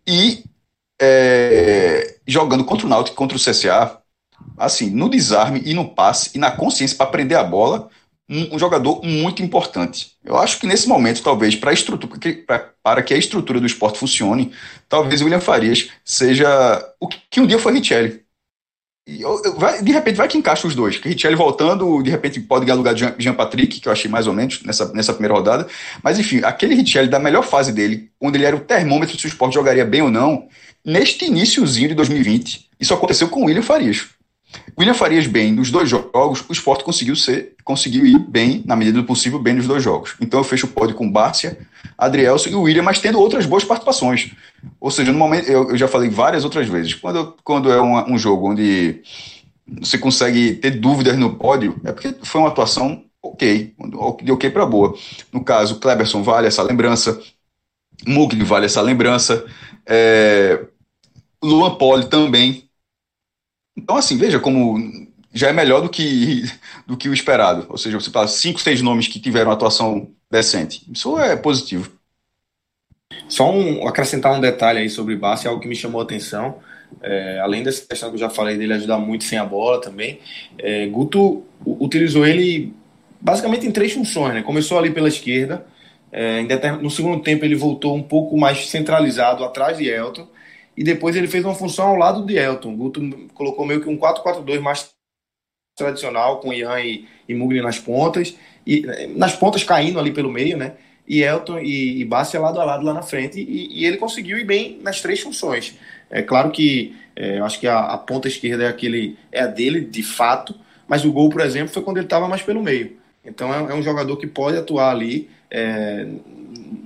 [0.05, 0.43] E
[1.01, 3.97] é, jogando contra o Náutico contra o CSA,
[4.65, 7.89] assim, no desarme e no passe e na consciência para prender a bola,
[8.29, 10.13] um, um, jogador muito importante.
[10.23, 12.17] Eu acho que nesse momento, talvez, para estrutura,
[12.81, 14.53] para que a estrutura do esporte funcione,
[14.87, 16.47] talvez o William Farias seja
[16.99, 18.21] o que um dia foi Richelli.
[19.05, 20.97] E eu, eu, vai, de repente vai que encaixa os dois.
[20.97, 24.09] Que Richelli voltando, de repente pode ganhar lugar de Jean, Jean Patrick, que eu achei
[24.09, 25.67] mais ou menos nessa, nessa primeira rodada.
[26.01, 29.27] Mas enfim, aquele Richelli da melhor fase dele, onde ele era o termômetro se o
[29.27, 30.47] esporte jogaria bem ou não,
[30.85, 34.07] neste iníciozinho de 2020, isso aconteceu com o William Farias.
[34.77, 38.99] William Farias bem nos dois jogos, o esporte conseguiu ser, conseguiu ir bem, na medida
[38.99, 40.15] do possível, bem nos dois jogos.
[40.19, 41.57] Então eu fecho o pódio com Bárcia,
[41.97, 44.31] Adrielson e William, mas tendo outras boas participações.
[44.79, 48.17] Ou seja, no momento, eu, eu já falei várias outras vezes, quando, quando é um,
[48.17, 49.01] jogo onde
[49.79, 53.73] você consegue ter dúvidas no pódio, é porque foi uma atuação ok,
[54.23, 54.95] de ok para boa.
[55.31, 57.19] No caso, Kleberson vale essa lembrança,
[58.07, 59.45] Mugni vale essa lembrança,
[59.85, 60.65] é,
[61.43, 62.70] Luan Poli também
[63.75, 64.77] então, assim, veja como
[65.33, 66.43] já é melhor do que,
[66.85, 67.65] do que o esperado.
[67.69, 70.83] Ou seja, você fala cinco, seis nomes que tiveram atuação decente.
[70.91, 71.91] Isso é positivo.
[73.27, 76.59] Só um, acrescentar um detalhe aí sobre Bassi, algo que me chamou a atenção.
[77.01, 80.19] É, além dessa questão que eu já falei dele ajudar muito sem a bola também,
[80.57, 82.73] é, Guto utilizou ele
[83.19, 84.33] basicamente em três funções.
[84.33, 84.41] Né?
[84.41, 85.65] Começou ali pela esquerda,
[86.11, 86.43] é,
[86.81, 90.27] no segundo tempo ele voltou um pouco mais centralizado atrás de Elton,
[90.81, 92.75] e depois ele fez uma função ao lado de Elton.
[92.75, 94.89] Guto colocou meio que um 4-4-2 mais
[95.77, 98.81] tradicional, com Ian e, e Mugni nas pontas, e
[99.15, 100.73] nas pontas caindo ali pelo meio, né?
[101.07, 104.39] E Elton e, e Bassi lado a lado lá na frente, e, e, ele conseguiu
[104.39, 105.77] ir bem nas três funções.
[106.09, 109.45] É claro que é, eu acho que a, a, ponta esquerda é aquele é a
[109.45, 110.55] dele, de fato,
[110.87, 112.97] mas o gol, por exemplo, foi quando ele estava mais pelo meio.
[113.23, 116.07] Então é, é, um jogador que pode atuar ali é,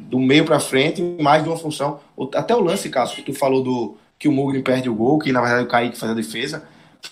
[0.10, 2.00] do meio para frente, mais de uma função.
[2.34, 5.32] Até o lance, Cássio, que tu falou do que o Mugni perde o gol, que
[5.32, 6.64] na verdade o Kaique faz a defesa,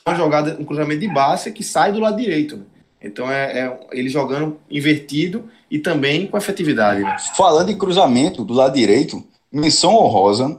[0.04, 2.58] foi uma jogada, um cruzamento de base que sai do lado direito.
[2.58, 2.64] Né?
[3.02, 7.02] Então é, é, ele jogando invertido e também com efetividade.
[7.02, 7.18] Né?
[7.36, 10.58] Falando em cruzamento do lado direito, menção honrosa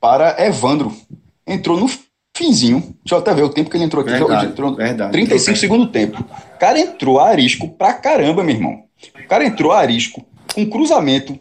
[0.00, 0.94] para Evandro.
[1.46, 1.88] Entrou no
[2.36, 2.80] finzinho.
[3.04, 4.12] Deixa eu até ver o tempo que ele entrou aqui.
[4.12, 6.20] Verdade, entrou verdade, 35 segundo tempo.
[6.20, 8.84] O cara entrou arisco pra caramba, meu irmão.
[9.24, 10.24] O cara entrou arisco,
[10.56, 11.38] um cruzamento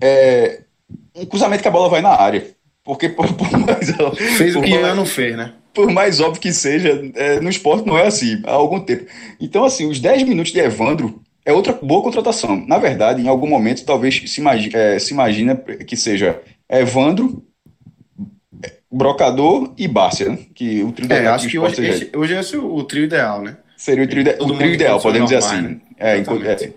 [0.00, 0.60] é,
[1.14, 2.46] um cruzamento que a bola vai na área.
[2.84, 3.90] Porque por, por mais.
[4.36, 5.52] Fez por o que mais, não fez, né?
[5.72, 9.06] Por mais óbvio que seja, é, no esporte não é assim, há algum tempo.
[9.40, 12.64] Então, assim, os 10 minutos de Evandro é outra boa contratação.
[12.66, 17.44] Na verdade, em algum momento, talvez se, imagine, é, se imagina que seja Evandro,
[18.90, 20.38] Brocador e Bárcia, né?
[20.52, 23.56] que o trio é, acho que hoje, esse, hoje é o trio ideal, né?
[23.80, 25.62] Seria o trio, de, o trio ideal, podemos dizer assim.
[25.62, 25.76] Né?
[25.98, 26.70] É, é,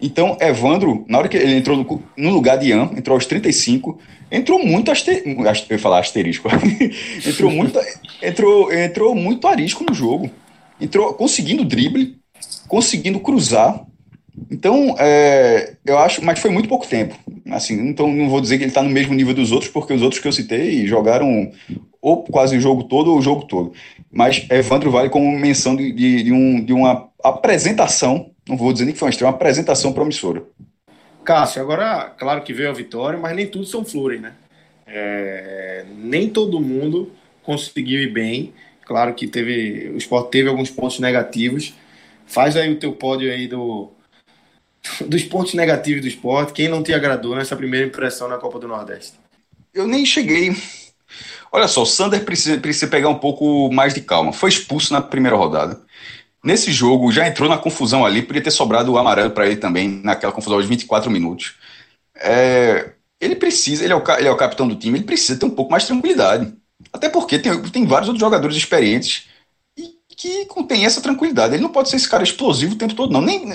[0.00, 3.98] então, Evandro, na hora que ele entrou no, no lugar de Ian, entrou aos 35,
[4.32, 5.28] entrou muito asterisco.
[5.28, 6.48] Eu ia falar asterisco.
[7.26, 7.78] entrou, muito,
[8.22, 10.30] entrou, entrou muito arisco no jogo.
[10.80, 12.16] Entrou conseguindo drible,
[12.66, 13.84] conseguindo cruzar.
[14.50, 17.14] Então, é, eu acho, mas foi muito pouco tempo.
[17.50, 20.02] Assim, então não vou dizer que ele está no mesmo nível dos outros, porque os
[20.02, 21.50] outros que eu citei jogaram
[22.00, 23.72] ou quase o jogo todo ou o jogo todo.
[24.10, 28.86] Mas Evandro vale como menção de, de, de, um, de uma apresentação não vou dizer
[28.86, 30.42] nem que foi uma estreia, uma apresentação promissora.
[31.22, 34.32] Cássio, agora, claro que veio a vitória, mas nem tudo são flores, né?
[34.86, 37.12] É, nem todo mundo
[37.42, 38.54] conseguiu ir bem.
[38.86, 41.74] Claro que teve, o esporte teve alguns pontos negativos.
[42.26, 43.90] Faz aí o teu pódio aí do,
[45.06, 46.52] dos pontos negativos do esporte.
[46.52, 49.14] Quem não te agradou nessa primeira impressão na Copa do Nordeste?
[49.72, 50.56] Eu nem cheguei.
[51.50, 54.32] Olha só, o Sander precisa, precisa pegar um pouco mais de calma.
[54.32, 55.80] Foi expulso na primeira rodada.
[56.44, 60.00] Nesse jogo, já entrou na confusão ali, podia ter sobrado o amarelo para ele também,
[60.04, 61.56] naquela confusão de 24 minutos.
[62.14, 65.46] É, ele precisa, ele é, o, ele é o capitão do time, ele precisa ter
[65.46, 66.52] um pouco mais de tranquilidade.
[66.92, 69.28] Até porque tem, tem vários outros jogadores experientes
[70.18, 71.54] que contém essa tranquilidade.
[71.54, 73.20] Ele não pode ser esse cara explosivo o tempo todo, não.
[73.20, 73.52] Nem,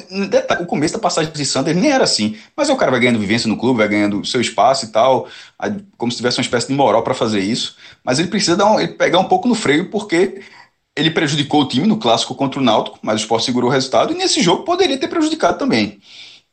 [0.62, 2.38] o começo da passagem de Sanders nem era assim.
[2.56, 5.28] Mas o cara vai ganhando vivência no clube, vai ganhando seu espaço e tal,
[5.98, 7.76] como se tivesse uma espécie de moral para fazer isso.
[8.02, 10.42] Mas ele precisa dar um, ele pegar um pouco no freio, porque
[10.96, 14.14] ele prejudicou o time no clássico contra o Náutico, mas o Sport segurou o resultado,
[14.14, 16.00] e nesse jogo poderia ter prejudicado também.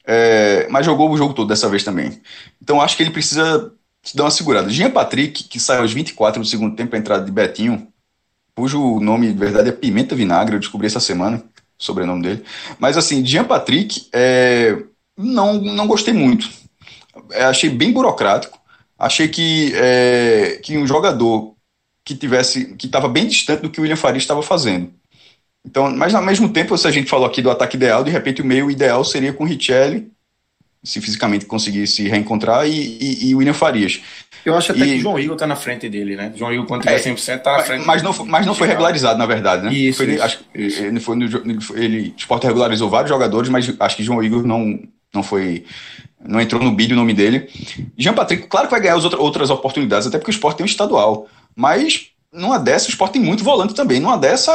[0.05, 2.21] É, mas jogou o jogo todo dessa vez também.
[2.61, 3.73] Então acho que ele precisa
[4.13, 4.71] dar uma segurada.
[4.71, 7.87] Jean Patrick, que saiu aos 24 do segundo tempo a entrada de Betinho,
[8.61, 12.45] cujo nome de verdade é Pimenta Vinagre, eu descobri essa semana, o sobrenome dele.
[12.79, 14.77] Mas assim, Jean Patrick, é,
[15.17, 16.51] não, não gostei muito.
[17.33, 18.61] É, achei bem burocrático.
[18.99, 21.55] Achei que, é, que um jogador
[22.05, 24.93] que tivesse que estava bem distante do que o William Faria estava fazendo.
[25.65, 28.43] Então, mas ao mesmo tempo, se a gente falou aqui do ataque ideal, de repente
[28.43, 30.13] o meio ideal seria com Richelli,
[30.83, 34.01] se fisicamente conseguir se reencontrar, e, e, e William Farias.
[34.45, 36.33] Eu acho até e, que o João Igor está na frente dele, né?
[36.35, 37.87] João Igor, quando tiver é, 100%, está na frente.
[37.87, 39.73] Mas não, mas não foi regularizado, na verdade, né?
[39.73, 40.23] Isso, foi, isso.
[40.23, 41.25] Acho, ele foi no,
[41.77, 44.81] ele, o Sport regularizou vários jogadores, mas acho que João Igor não,
[45.13, 45.65] não foi
[46.23, 47.49] não entrou no bid o nome dele.
[47.97, 50.67] Jean Patrick, claro que vai ganhar as outras oportunidades, até porque o Sport tem um
[50.67, 54.01] estadual, mas numa dessa, o Sport tem muito volante também.
[54.01, 54.53] Numa dessa,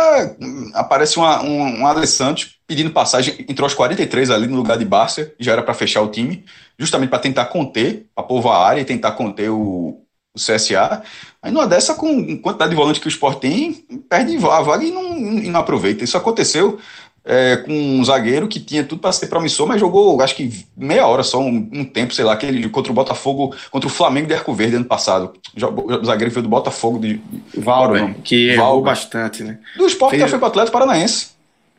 [0.74, 5.32] aparece uma, um, um Alessandro pedindo passagem, entrou aos 43 ali no lugar de Barça,
[5.40, 6.46] já era para fechar o time,
[6.80, 10.02] justamente para tentar conter, para povoar a área e tentar conter o,
[10.34, 11.04] o CSA.
[11.42, 13.74] Aí numa dessa, com quantidade de volante que o Sport tem,
[14.10, 16.04] perde a vaga e não, e não aproveita.
[16.04, 16.80] Isso aconteceu
[17.26, 21.08] é, com um zagueiro que tinha tudo para ser promissor, mas jogou acho que meia
[21.08, 24.36] hora só, um, um, tempo, sei lá, aquele contra o Botafogo, contra o Flamengo de
[24.36, 25.34] Arco Verde ano passado.
[25.56, 27.20] O zagueiro veio do Botafogo de.
[27.58, 29.58] Valber, que errou bastante, né?
[29.76, 31.30] Do esporte que foi pro Atlético Paranaense.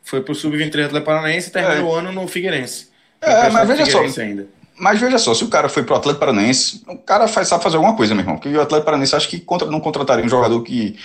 [0.03, 1.93] Foi pro Sub-23 Atlético Paranaense e terminou é.
[1.93, 2.89] o ano no Figueirense.
[3.21, 4.21] É, mas veja só.
[4.21, 4.47] Ainda.
[4.79, 7.77] Mas veja só, se o cara foi pro Atlético Paranaense, o cara faz, sabe fazer
[7.77, 8.35] alguma coisa, meu irmão.
[8.35, 10.97] Porque o Atlético Paranaense acho que contra, não contrataria um jogador que,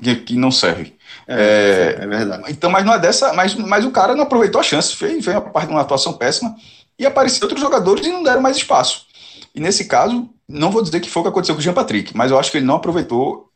[0.00, 0.94] que, que não serve.
[1.26, 2.44] É, é, é, verdade.
[2.48, 3.32] Então, mas não é dessa.
[3.32, 6.12] Mas, mas o cara não aproveitou a chance, fez, fez uma parte de uma atuação
[6.12, 6.56] péssima
[6.98, 9.06] e apareceram outros jogadores e não deram mais espaço.
[9.54, 12.16] E nesse caso, não vou dizer que foi o que aconteceu com o Jean Patrick,
[12.16, 13.50] mas eu acho que ele não aproveitou,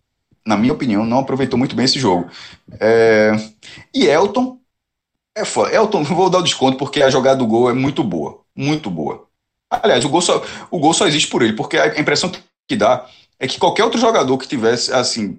[0.47, 2.29] na minha opinião, não aproveitou muito bem esse jogo.
[2.79, 3.33] É,
[3.95, 4.59] e Elton,
[5.37, 5.75] é foda.
[5.75, 8.41] Elton, vou dar o desconto porque a jogada do gol é muito boa.
[8.55, 9.27] Muito boa.
[9.71, 12.33] Aliás, o gol só, o gol só existe por ele, porque a impressão
[12.69, 13.07] que dá
[13.39, 15.39] é que qualquer outro jogador que tivesse, assim,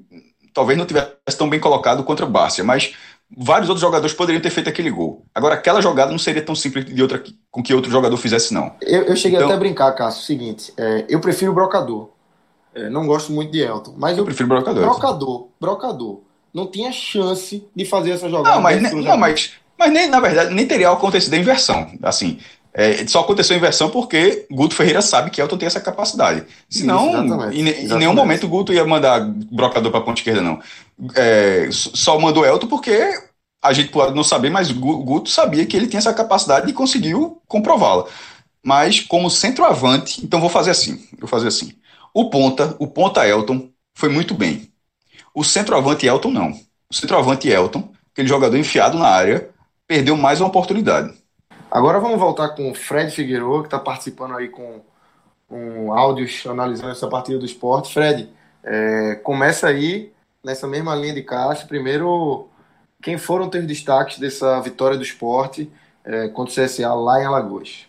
[0.53, 2.93] talvez não tivesse tão bem colocado contra o Bárcia, mas
[3.35, 5.25] vários outros jogadores poderiam ter feito aquele gol.
[5.33, 8.73] Agora, aquela jogada não seria tão simples de outra com que outro jogador fizesse, não.
[8.81, 12.09] Eu, eu cheguei então, até a brincar, Cássio, o seguinte, é, eu prefiro o Brocador.
[12.73, 14.83] É, não gosto muito de Elton, mas eu, eu prefiro Brocador.
[14.83, 16.21] Brocador, Brocador.
[16.53, 18.55] Não tinha chance de fazer essa jogada.
[18.55, 21.89] Não, mas, não, mas, mas nem, na verdade, nem teria acontecido a inversão.
[22.03, 22.39] Assim,
[22.73, 26.45] é, só aconteceu a inversão porque Guto Ferreira sabe que Elton tem essa capacidade.
[26.69, 29.19] Senão, Isso, em, em, nenhum momento o Guto ia mandar
[29.51, 30.59] brocador para a ponta esquerda, não.
[31.15, 33.13] É, só mandou Elton porque
[33.61, 37.41] a gente pode não saber, mas Guto sabia que ele tinha essa capacidade e conseguiu
[37.47, 38.05] comprová-la.
[38.63, 41.73] Mas como centroavante, então vou fazer assim, vou fazer assim.
[42.13, 44.71] O ponta, o ponta Elton foi muito bem.
[45.33, 46.51] O centroavante Elton não.
[46.89, 49.49] O centroavante Elton, aquele jogador enfiado na área,
[49.87, 51.20] perdeu mais uma oportunidade.
[51.71, 54.81] Agora vamos voltar com o Fred Figueiredo, que está participando aí com
[55.49, 57.93] um áudios analisando essa partida do esporte.
[57.93, 58.29] Fred,
[58.61, 60.11] é, começa aí
[60.43, 61.65] nessa mesma linha de caixa.
[61.65, 62.49] Primeiro,
[63.01, 65.71] quem foram teus destaques dessa vitória do esporte
[66.03, 67.85] é, contra o CSA lá em Alagoas?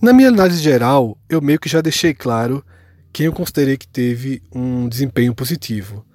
[0.00, 2.64] Na minha análise geral, eu meio que já deixei claro
[3.12, 6.06] quem eu considerei que teve um desempenho positivo.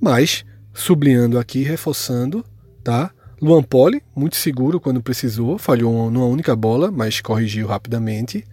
[0.00, 2.42] Mas, sublinhando aqui, reforçando,
[2.82, 3.10] tá?
[3.42, 8.44] Luan Poli, muito seguro quando precisou, falhou numa única bola, mas corrigiu rapidamente.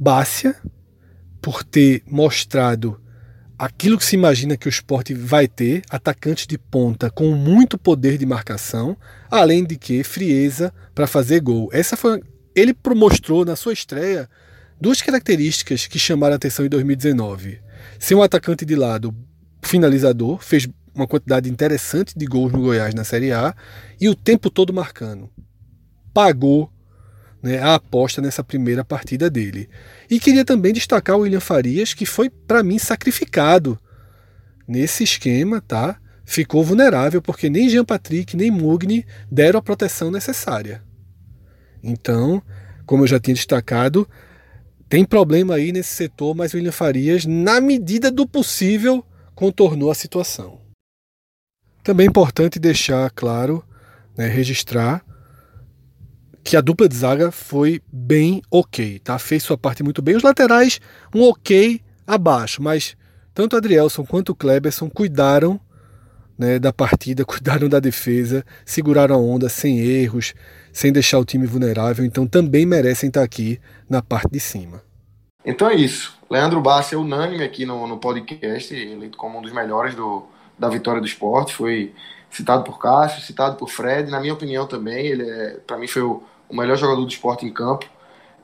[0.00, 0.56] Bácia,
[1.42, 2.98] por ter mostrado
[3.58, 8.16] aquilo que se imagina que o esporte vai ter, atacante de ponta com muito poder
[8.16, 8.96] de marcação,
[9.30, 11.68] além de que frieza para fazer gol.
[11.70, 12.22] Essa foi
[12.54, 14.26] ele mostrou na sua estreia
[14.80, 17.60] duas características que chamaram a atenção em 2019.
[17.98, 19.14] Ser um atacante de lado
[19.62, 23.54] finalizador, fez uma quantidade interessante de gols no Goiás na Série A
[24.00, 25.30] e o tempo todo marcando.
[26.12, 26.70] Pagou
[27.42, 29.68] né, a aposta nessa primeira partida dele.
[30.08, 33.78] E queria também destacar o William Farias, que foi, para mim, sacrificado
[34.68, 35.98] nesse esquema, tá?
[36.24, 40.82] Ficou vulnerável porque nem Jean Patrick nem Mugni deram a proteção necessária.
[41.82, 42.40] Então,
[42.86, 44.08] como eu já tinha destacado,
[44.88, 49.94] tem problema aí nesse setor, mas o William Farias, na medida do possível, contornou a
[49.94, 50.61] situação.
[51.82, 53.64] Também é importante deixar claro,
[54.16, 55.04] né, registrar,
[56.44, 59.18] que a dupla de zaga foi bem ok, tá?
[59.18, 60.16] Fez sua parte muito bem.
[60.16, 60.80] Os laterais,
[61.14, 62.96] um ok abaixo, mas
[63.32, 65.60] tanto Adrielson quanto o Kleberson cuidaram
[66.36, 70.34] né, da partida, cuidaram da defesa, seguraram a onda sem erros,
[70.72, 74.82] sem deixar o time vulnerável, então também merecem estar aqui na parte de cima.
[75.44, 76.16] Então é isso.
[76.30, 80.24] Leandro Bassi é unânime aqui no, no podcast, eleito como um dos melhores do,
[80.58, 81.54] da vitória do esporte.
[81.54, 81.92] Foi
[82.30, 84.10] citado por Cássio, citado por Fred.
[84.10, 87.52] Na minha opinião também, ele é, para mim foi o, melhor jogador do esporte em
[87.52, 87.86] campo.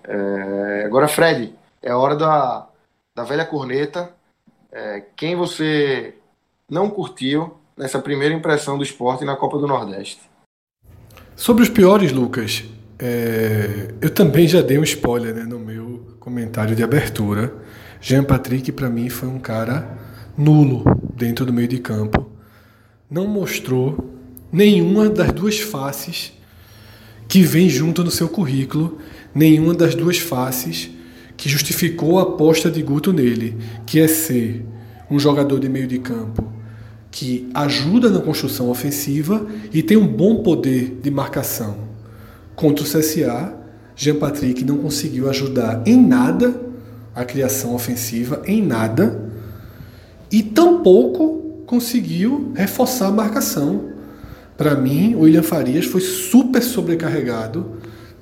[0.05, 2.67] É, agora, Fred, é hora da,
[3.15, 4.11] da velha corneta.
[4.73, 6.15] É, quem você
[6.71, 10.21] não curtiu nessa primeira impressão do esporte na Copa do Nordeste?
[11.37, 12.65] Sobre os piores, Lucas,
[12.99, 17.53] é, eu também já dei um spoiler né, no meu comentário de abertura.
[18.01, 19.89] Jean Patrick, para mim, foi um cara
[20.37, 20.83] nulo
[21.19, 22.31] dentro do meio de campo.
[23.11, 24.13] Não mostrou
[24.53, 26.33] nenhuma das duas faces
[27.27, 28.99] que vem junto no seu currículo,
[29.35, 30.91] nenhuma das duas faces
[31.37, 34.65] que justificou a aposta de Guto nele, que é ser
[35.11, 36.59] um jogador de meio de campo
[37.11, 41.89] que ajuda na construção ofensiva e tem um bom poder de marcação.
[42.55, 43.55] Contra o CSA,
[43.97, 46.61] Jean Patrick não conseguiu ajudar em nada
[47.15, 49.28] a criação ofensiva, em nada,
[50.31, 53.93] e tampouco conseguiu reforçar a marcação.
[54.57, 57.67] Para mim, o William Farias foi super sobrecarregado,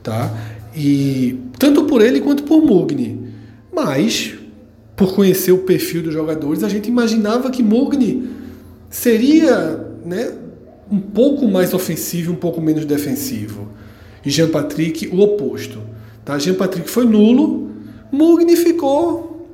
[0.03, 0.33] tá?
[0.75, 3.33] E tanto por ele quanto por Mugni.
[3.73, 4.35] Mas,
[4.95, 8.29] por conhecer o perfil dos jogadores, a gente imaginava que Mugni
[8.91, 10.33] seria, né,
[10.91, 13.77] um pouco mais ofensivo, um pouco menos defensivo
[14.27, 15.81] e Jean Patrick o oposto.
[16.25, 16.37] Tá?
[16.37, 17.71] Jean Patrick foi nulo,
[18.11, 19.49] Mugni ficou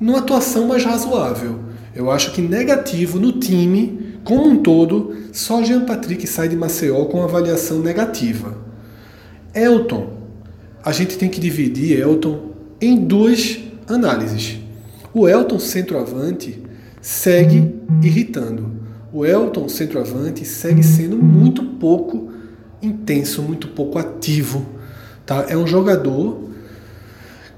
[0.00, 1.60] numa atuação mais razoável.
[1.94, 7.04] Eu acho que negativo no time, como um todo, só Jean Patrick sai de Maceió
[7.06, 8.56] com avaliação negativa.
[9.54, 10.10] Elton,
[10.84, 14.58] a gente tem que dividir Elton em duas análises.
[15.12, 16.62] O Elton centroavante
[17.00, 18.70] segue irritando.
[19.12, 22.30] O Elton centroavante segue sendo muito pouco
[22.80, 24.64] intenso, muito pouco ativo.
[25.26, 25.46] Tá?
[25.48, 26.49] É um jogador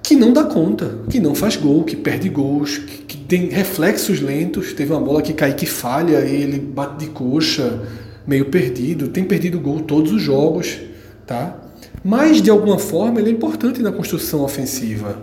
[0.03, 4.21] que não dá conta, que não faz gol, que perde gols, que, que tem reflexos
[4.21, 4.73] lentos.
[4.73, 7.83] Teve uma bola que cai que falha, ele bate de coxa,
[8.27, 9.09] meio perdido.
[9.09, 10.81] Tem perdido gol todos os jogos.
[11.27, 11.57] Tá?
[12.03, 15.23] Mas, de alguma forma, ele é importante na construção ofensiva.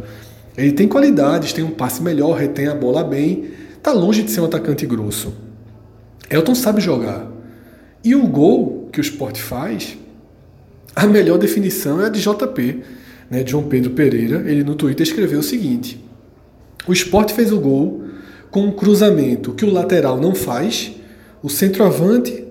[0.57, 3.49] Ele tem qualidades, tem um passe melhor, retém a bola bem.
[3.77, 5.33] Está longe de ser um atacante grosso.
[6.29, 7.27] Elton sabe jogar.
[8.03, 9.97] E o gol que o esporte faz,
[10.95, 12.83] a melhor definição é a de JP,
[13.29, 14.43] né, João Pedro Pereira.
[14.49, 16.03] Ele no Twitter escreveu o seguinte:
[16.87, 18.03] O esporte fez o gol
[18.51, 20.93] com um cruzamento que o lateral não faz,
[21.41, 22.45] o centroavante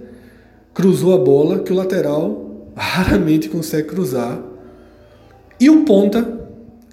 [0.72, 4.40] cruzou a bola que o lateral raramente consegue cruzar,
[5.58, 6.38] e o ponta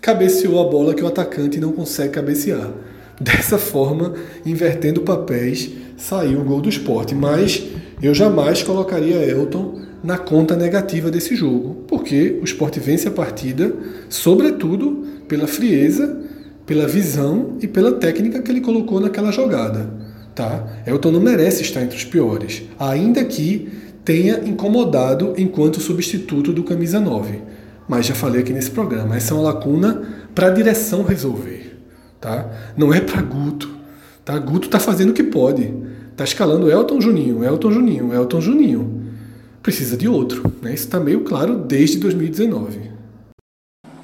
[0.01, 2.71] cabeceou a bola que o atacante não consegue cabecear.
[3.19, 4.13] Dessa forma,
[4.45, 7.15] invertendo papéis, saiu o gol do esporte.
[7.15, 7.63] Mas
[8.01, 13.73] eu jamais colocaria Elton na conta negativa desse jogo, porque o esporte vence a partida,
[14.07, 16.21] sobretudo pela frieza,
[16.63, 19.89] pela visão e pela técnica que ele colocou naquela jogada.
[20.35, 20.63] Tá?
[20.85, 23.67] Elton não merece estar entre os piores, ainda que
[24.03, 27.41] tenha incomodado enquanto substituto do camisa 9.
[27.87, 30.03] Mas já falei aqui nesse programa, essa é uma lacuna
[30.35, 31.79] para a direção resolver.
[32.21, 32.47] Tá?
[32.77, 33.69] Não é para Guto.
[34.23, 34.37] Tá?
[34.37, 35.73] Guto está fazendo o que pode.
[36.15, 38.94] Tá escalando Elton Juninho, Elton Juninho, Elton Juninho.
[39.66, 40.43] Precisa de outro.
[40.61, 40.76] Né?
[40.76, 42.91] Isso está meio claro desde 2019.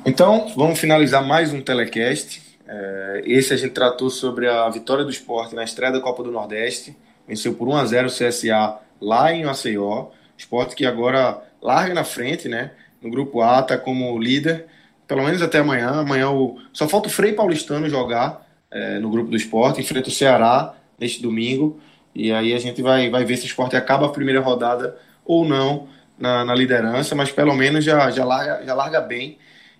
[0.03, 2.41] Então, vamos finalizar mais um telecast.
[2.67, 6.31] É, esse a gente tratou sobre a vitória do esporte na estreia da Copa do
[6.31, 6.97] Nordeste.
[7.27, 10.07] Venceu por 1 a 0 o CSA lá em Maceió.
[10.35, 12.71] Esporte que agora larga na frente, né?
[12.99, 14.65] No grupo A, tá como líder.
[15.07, 15.91] Pelo menos até amanhã.
[15.91, 16.57] Amanhã o...
[16.73, 19.79] só falta o Frei Paulistano jogar é, no grupo do esporte.
[19.79, 21.79] Enfrenta o Ceará neste domingo.
[22.15, 24.97] E aí a gente vai, vai ver se o esporte acaba a primeira rodada
[25.31, 25.87] ou não
[26.19, 29.37] na, na liderança, mas pelo menos já, já, larga, já larga bem.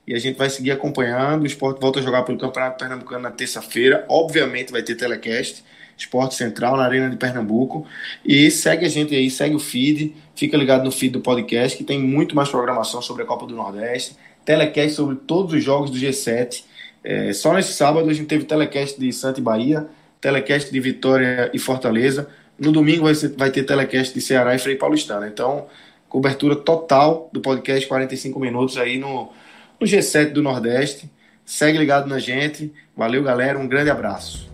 [0.07, 1.43] E a gente vai seguir acompanhando.
[1.43, 4.05] O esporte volta a jogar pelo Campeonato Pernambucano na terça-feira.
[4.07, 5.63] Obviamente vai ter telecast.
[5.97, 7.85] Esporte Central na Arena de Pernambuco.
[8.25, 10.15] E segue a gente aí, segue o feed.
[10.33, 13.53] Fica ligado no feed do podcast, que tem muito mais programação sobre a Copa do
[13.53, 14.15] Nordeste.
[14.45, 16.63] Telecast sobre todos os jogos do G7.
[17.03, 19.87] É, só nesse sábado a gente teve telecast de Santa e Bahia
[20.21, 22.29] telecast de Vitória e Fortaleza.
[22.61, 25.25] No domingo vai, ser, vai ter telecast de Ceará e Frei Paulistano.
[25.25, 25.65] Então,
[26.07, 29.31] cobertura total do podcast 45 minutos aí no,
[29.79, 31.09] no G7 do Nordeste.
[31.43, 32.71] Segue ligado na gente.
[32.95, 33.57] Valeu, galera.
[33.57, 34.50] Um grande abraço.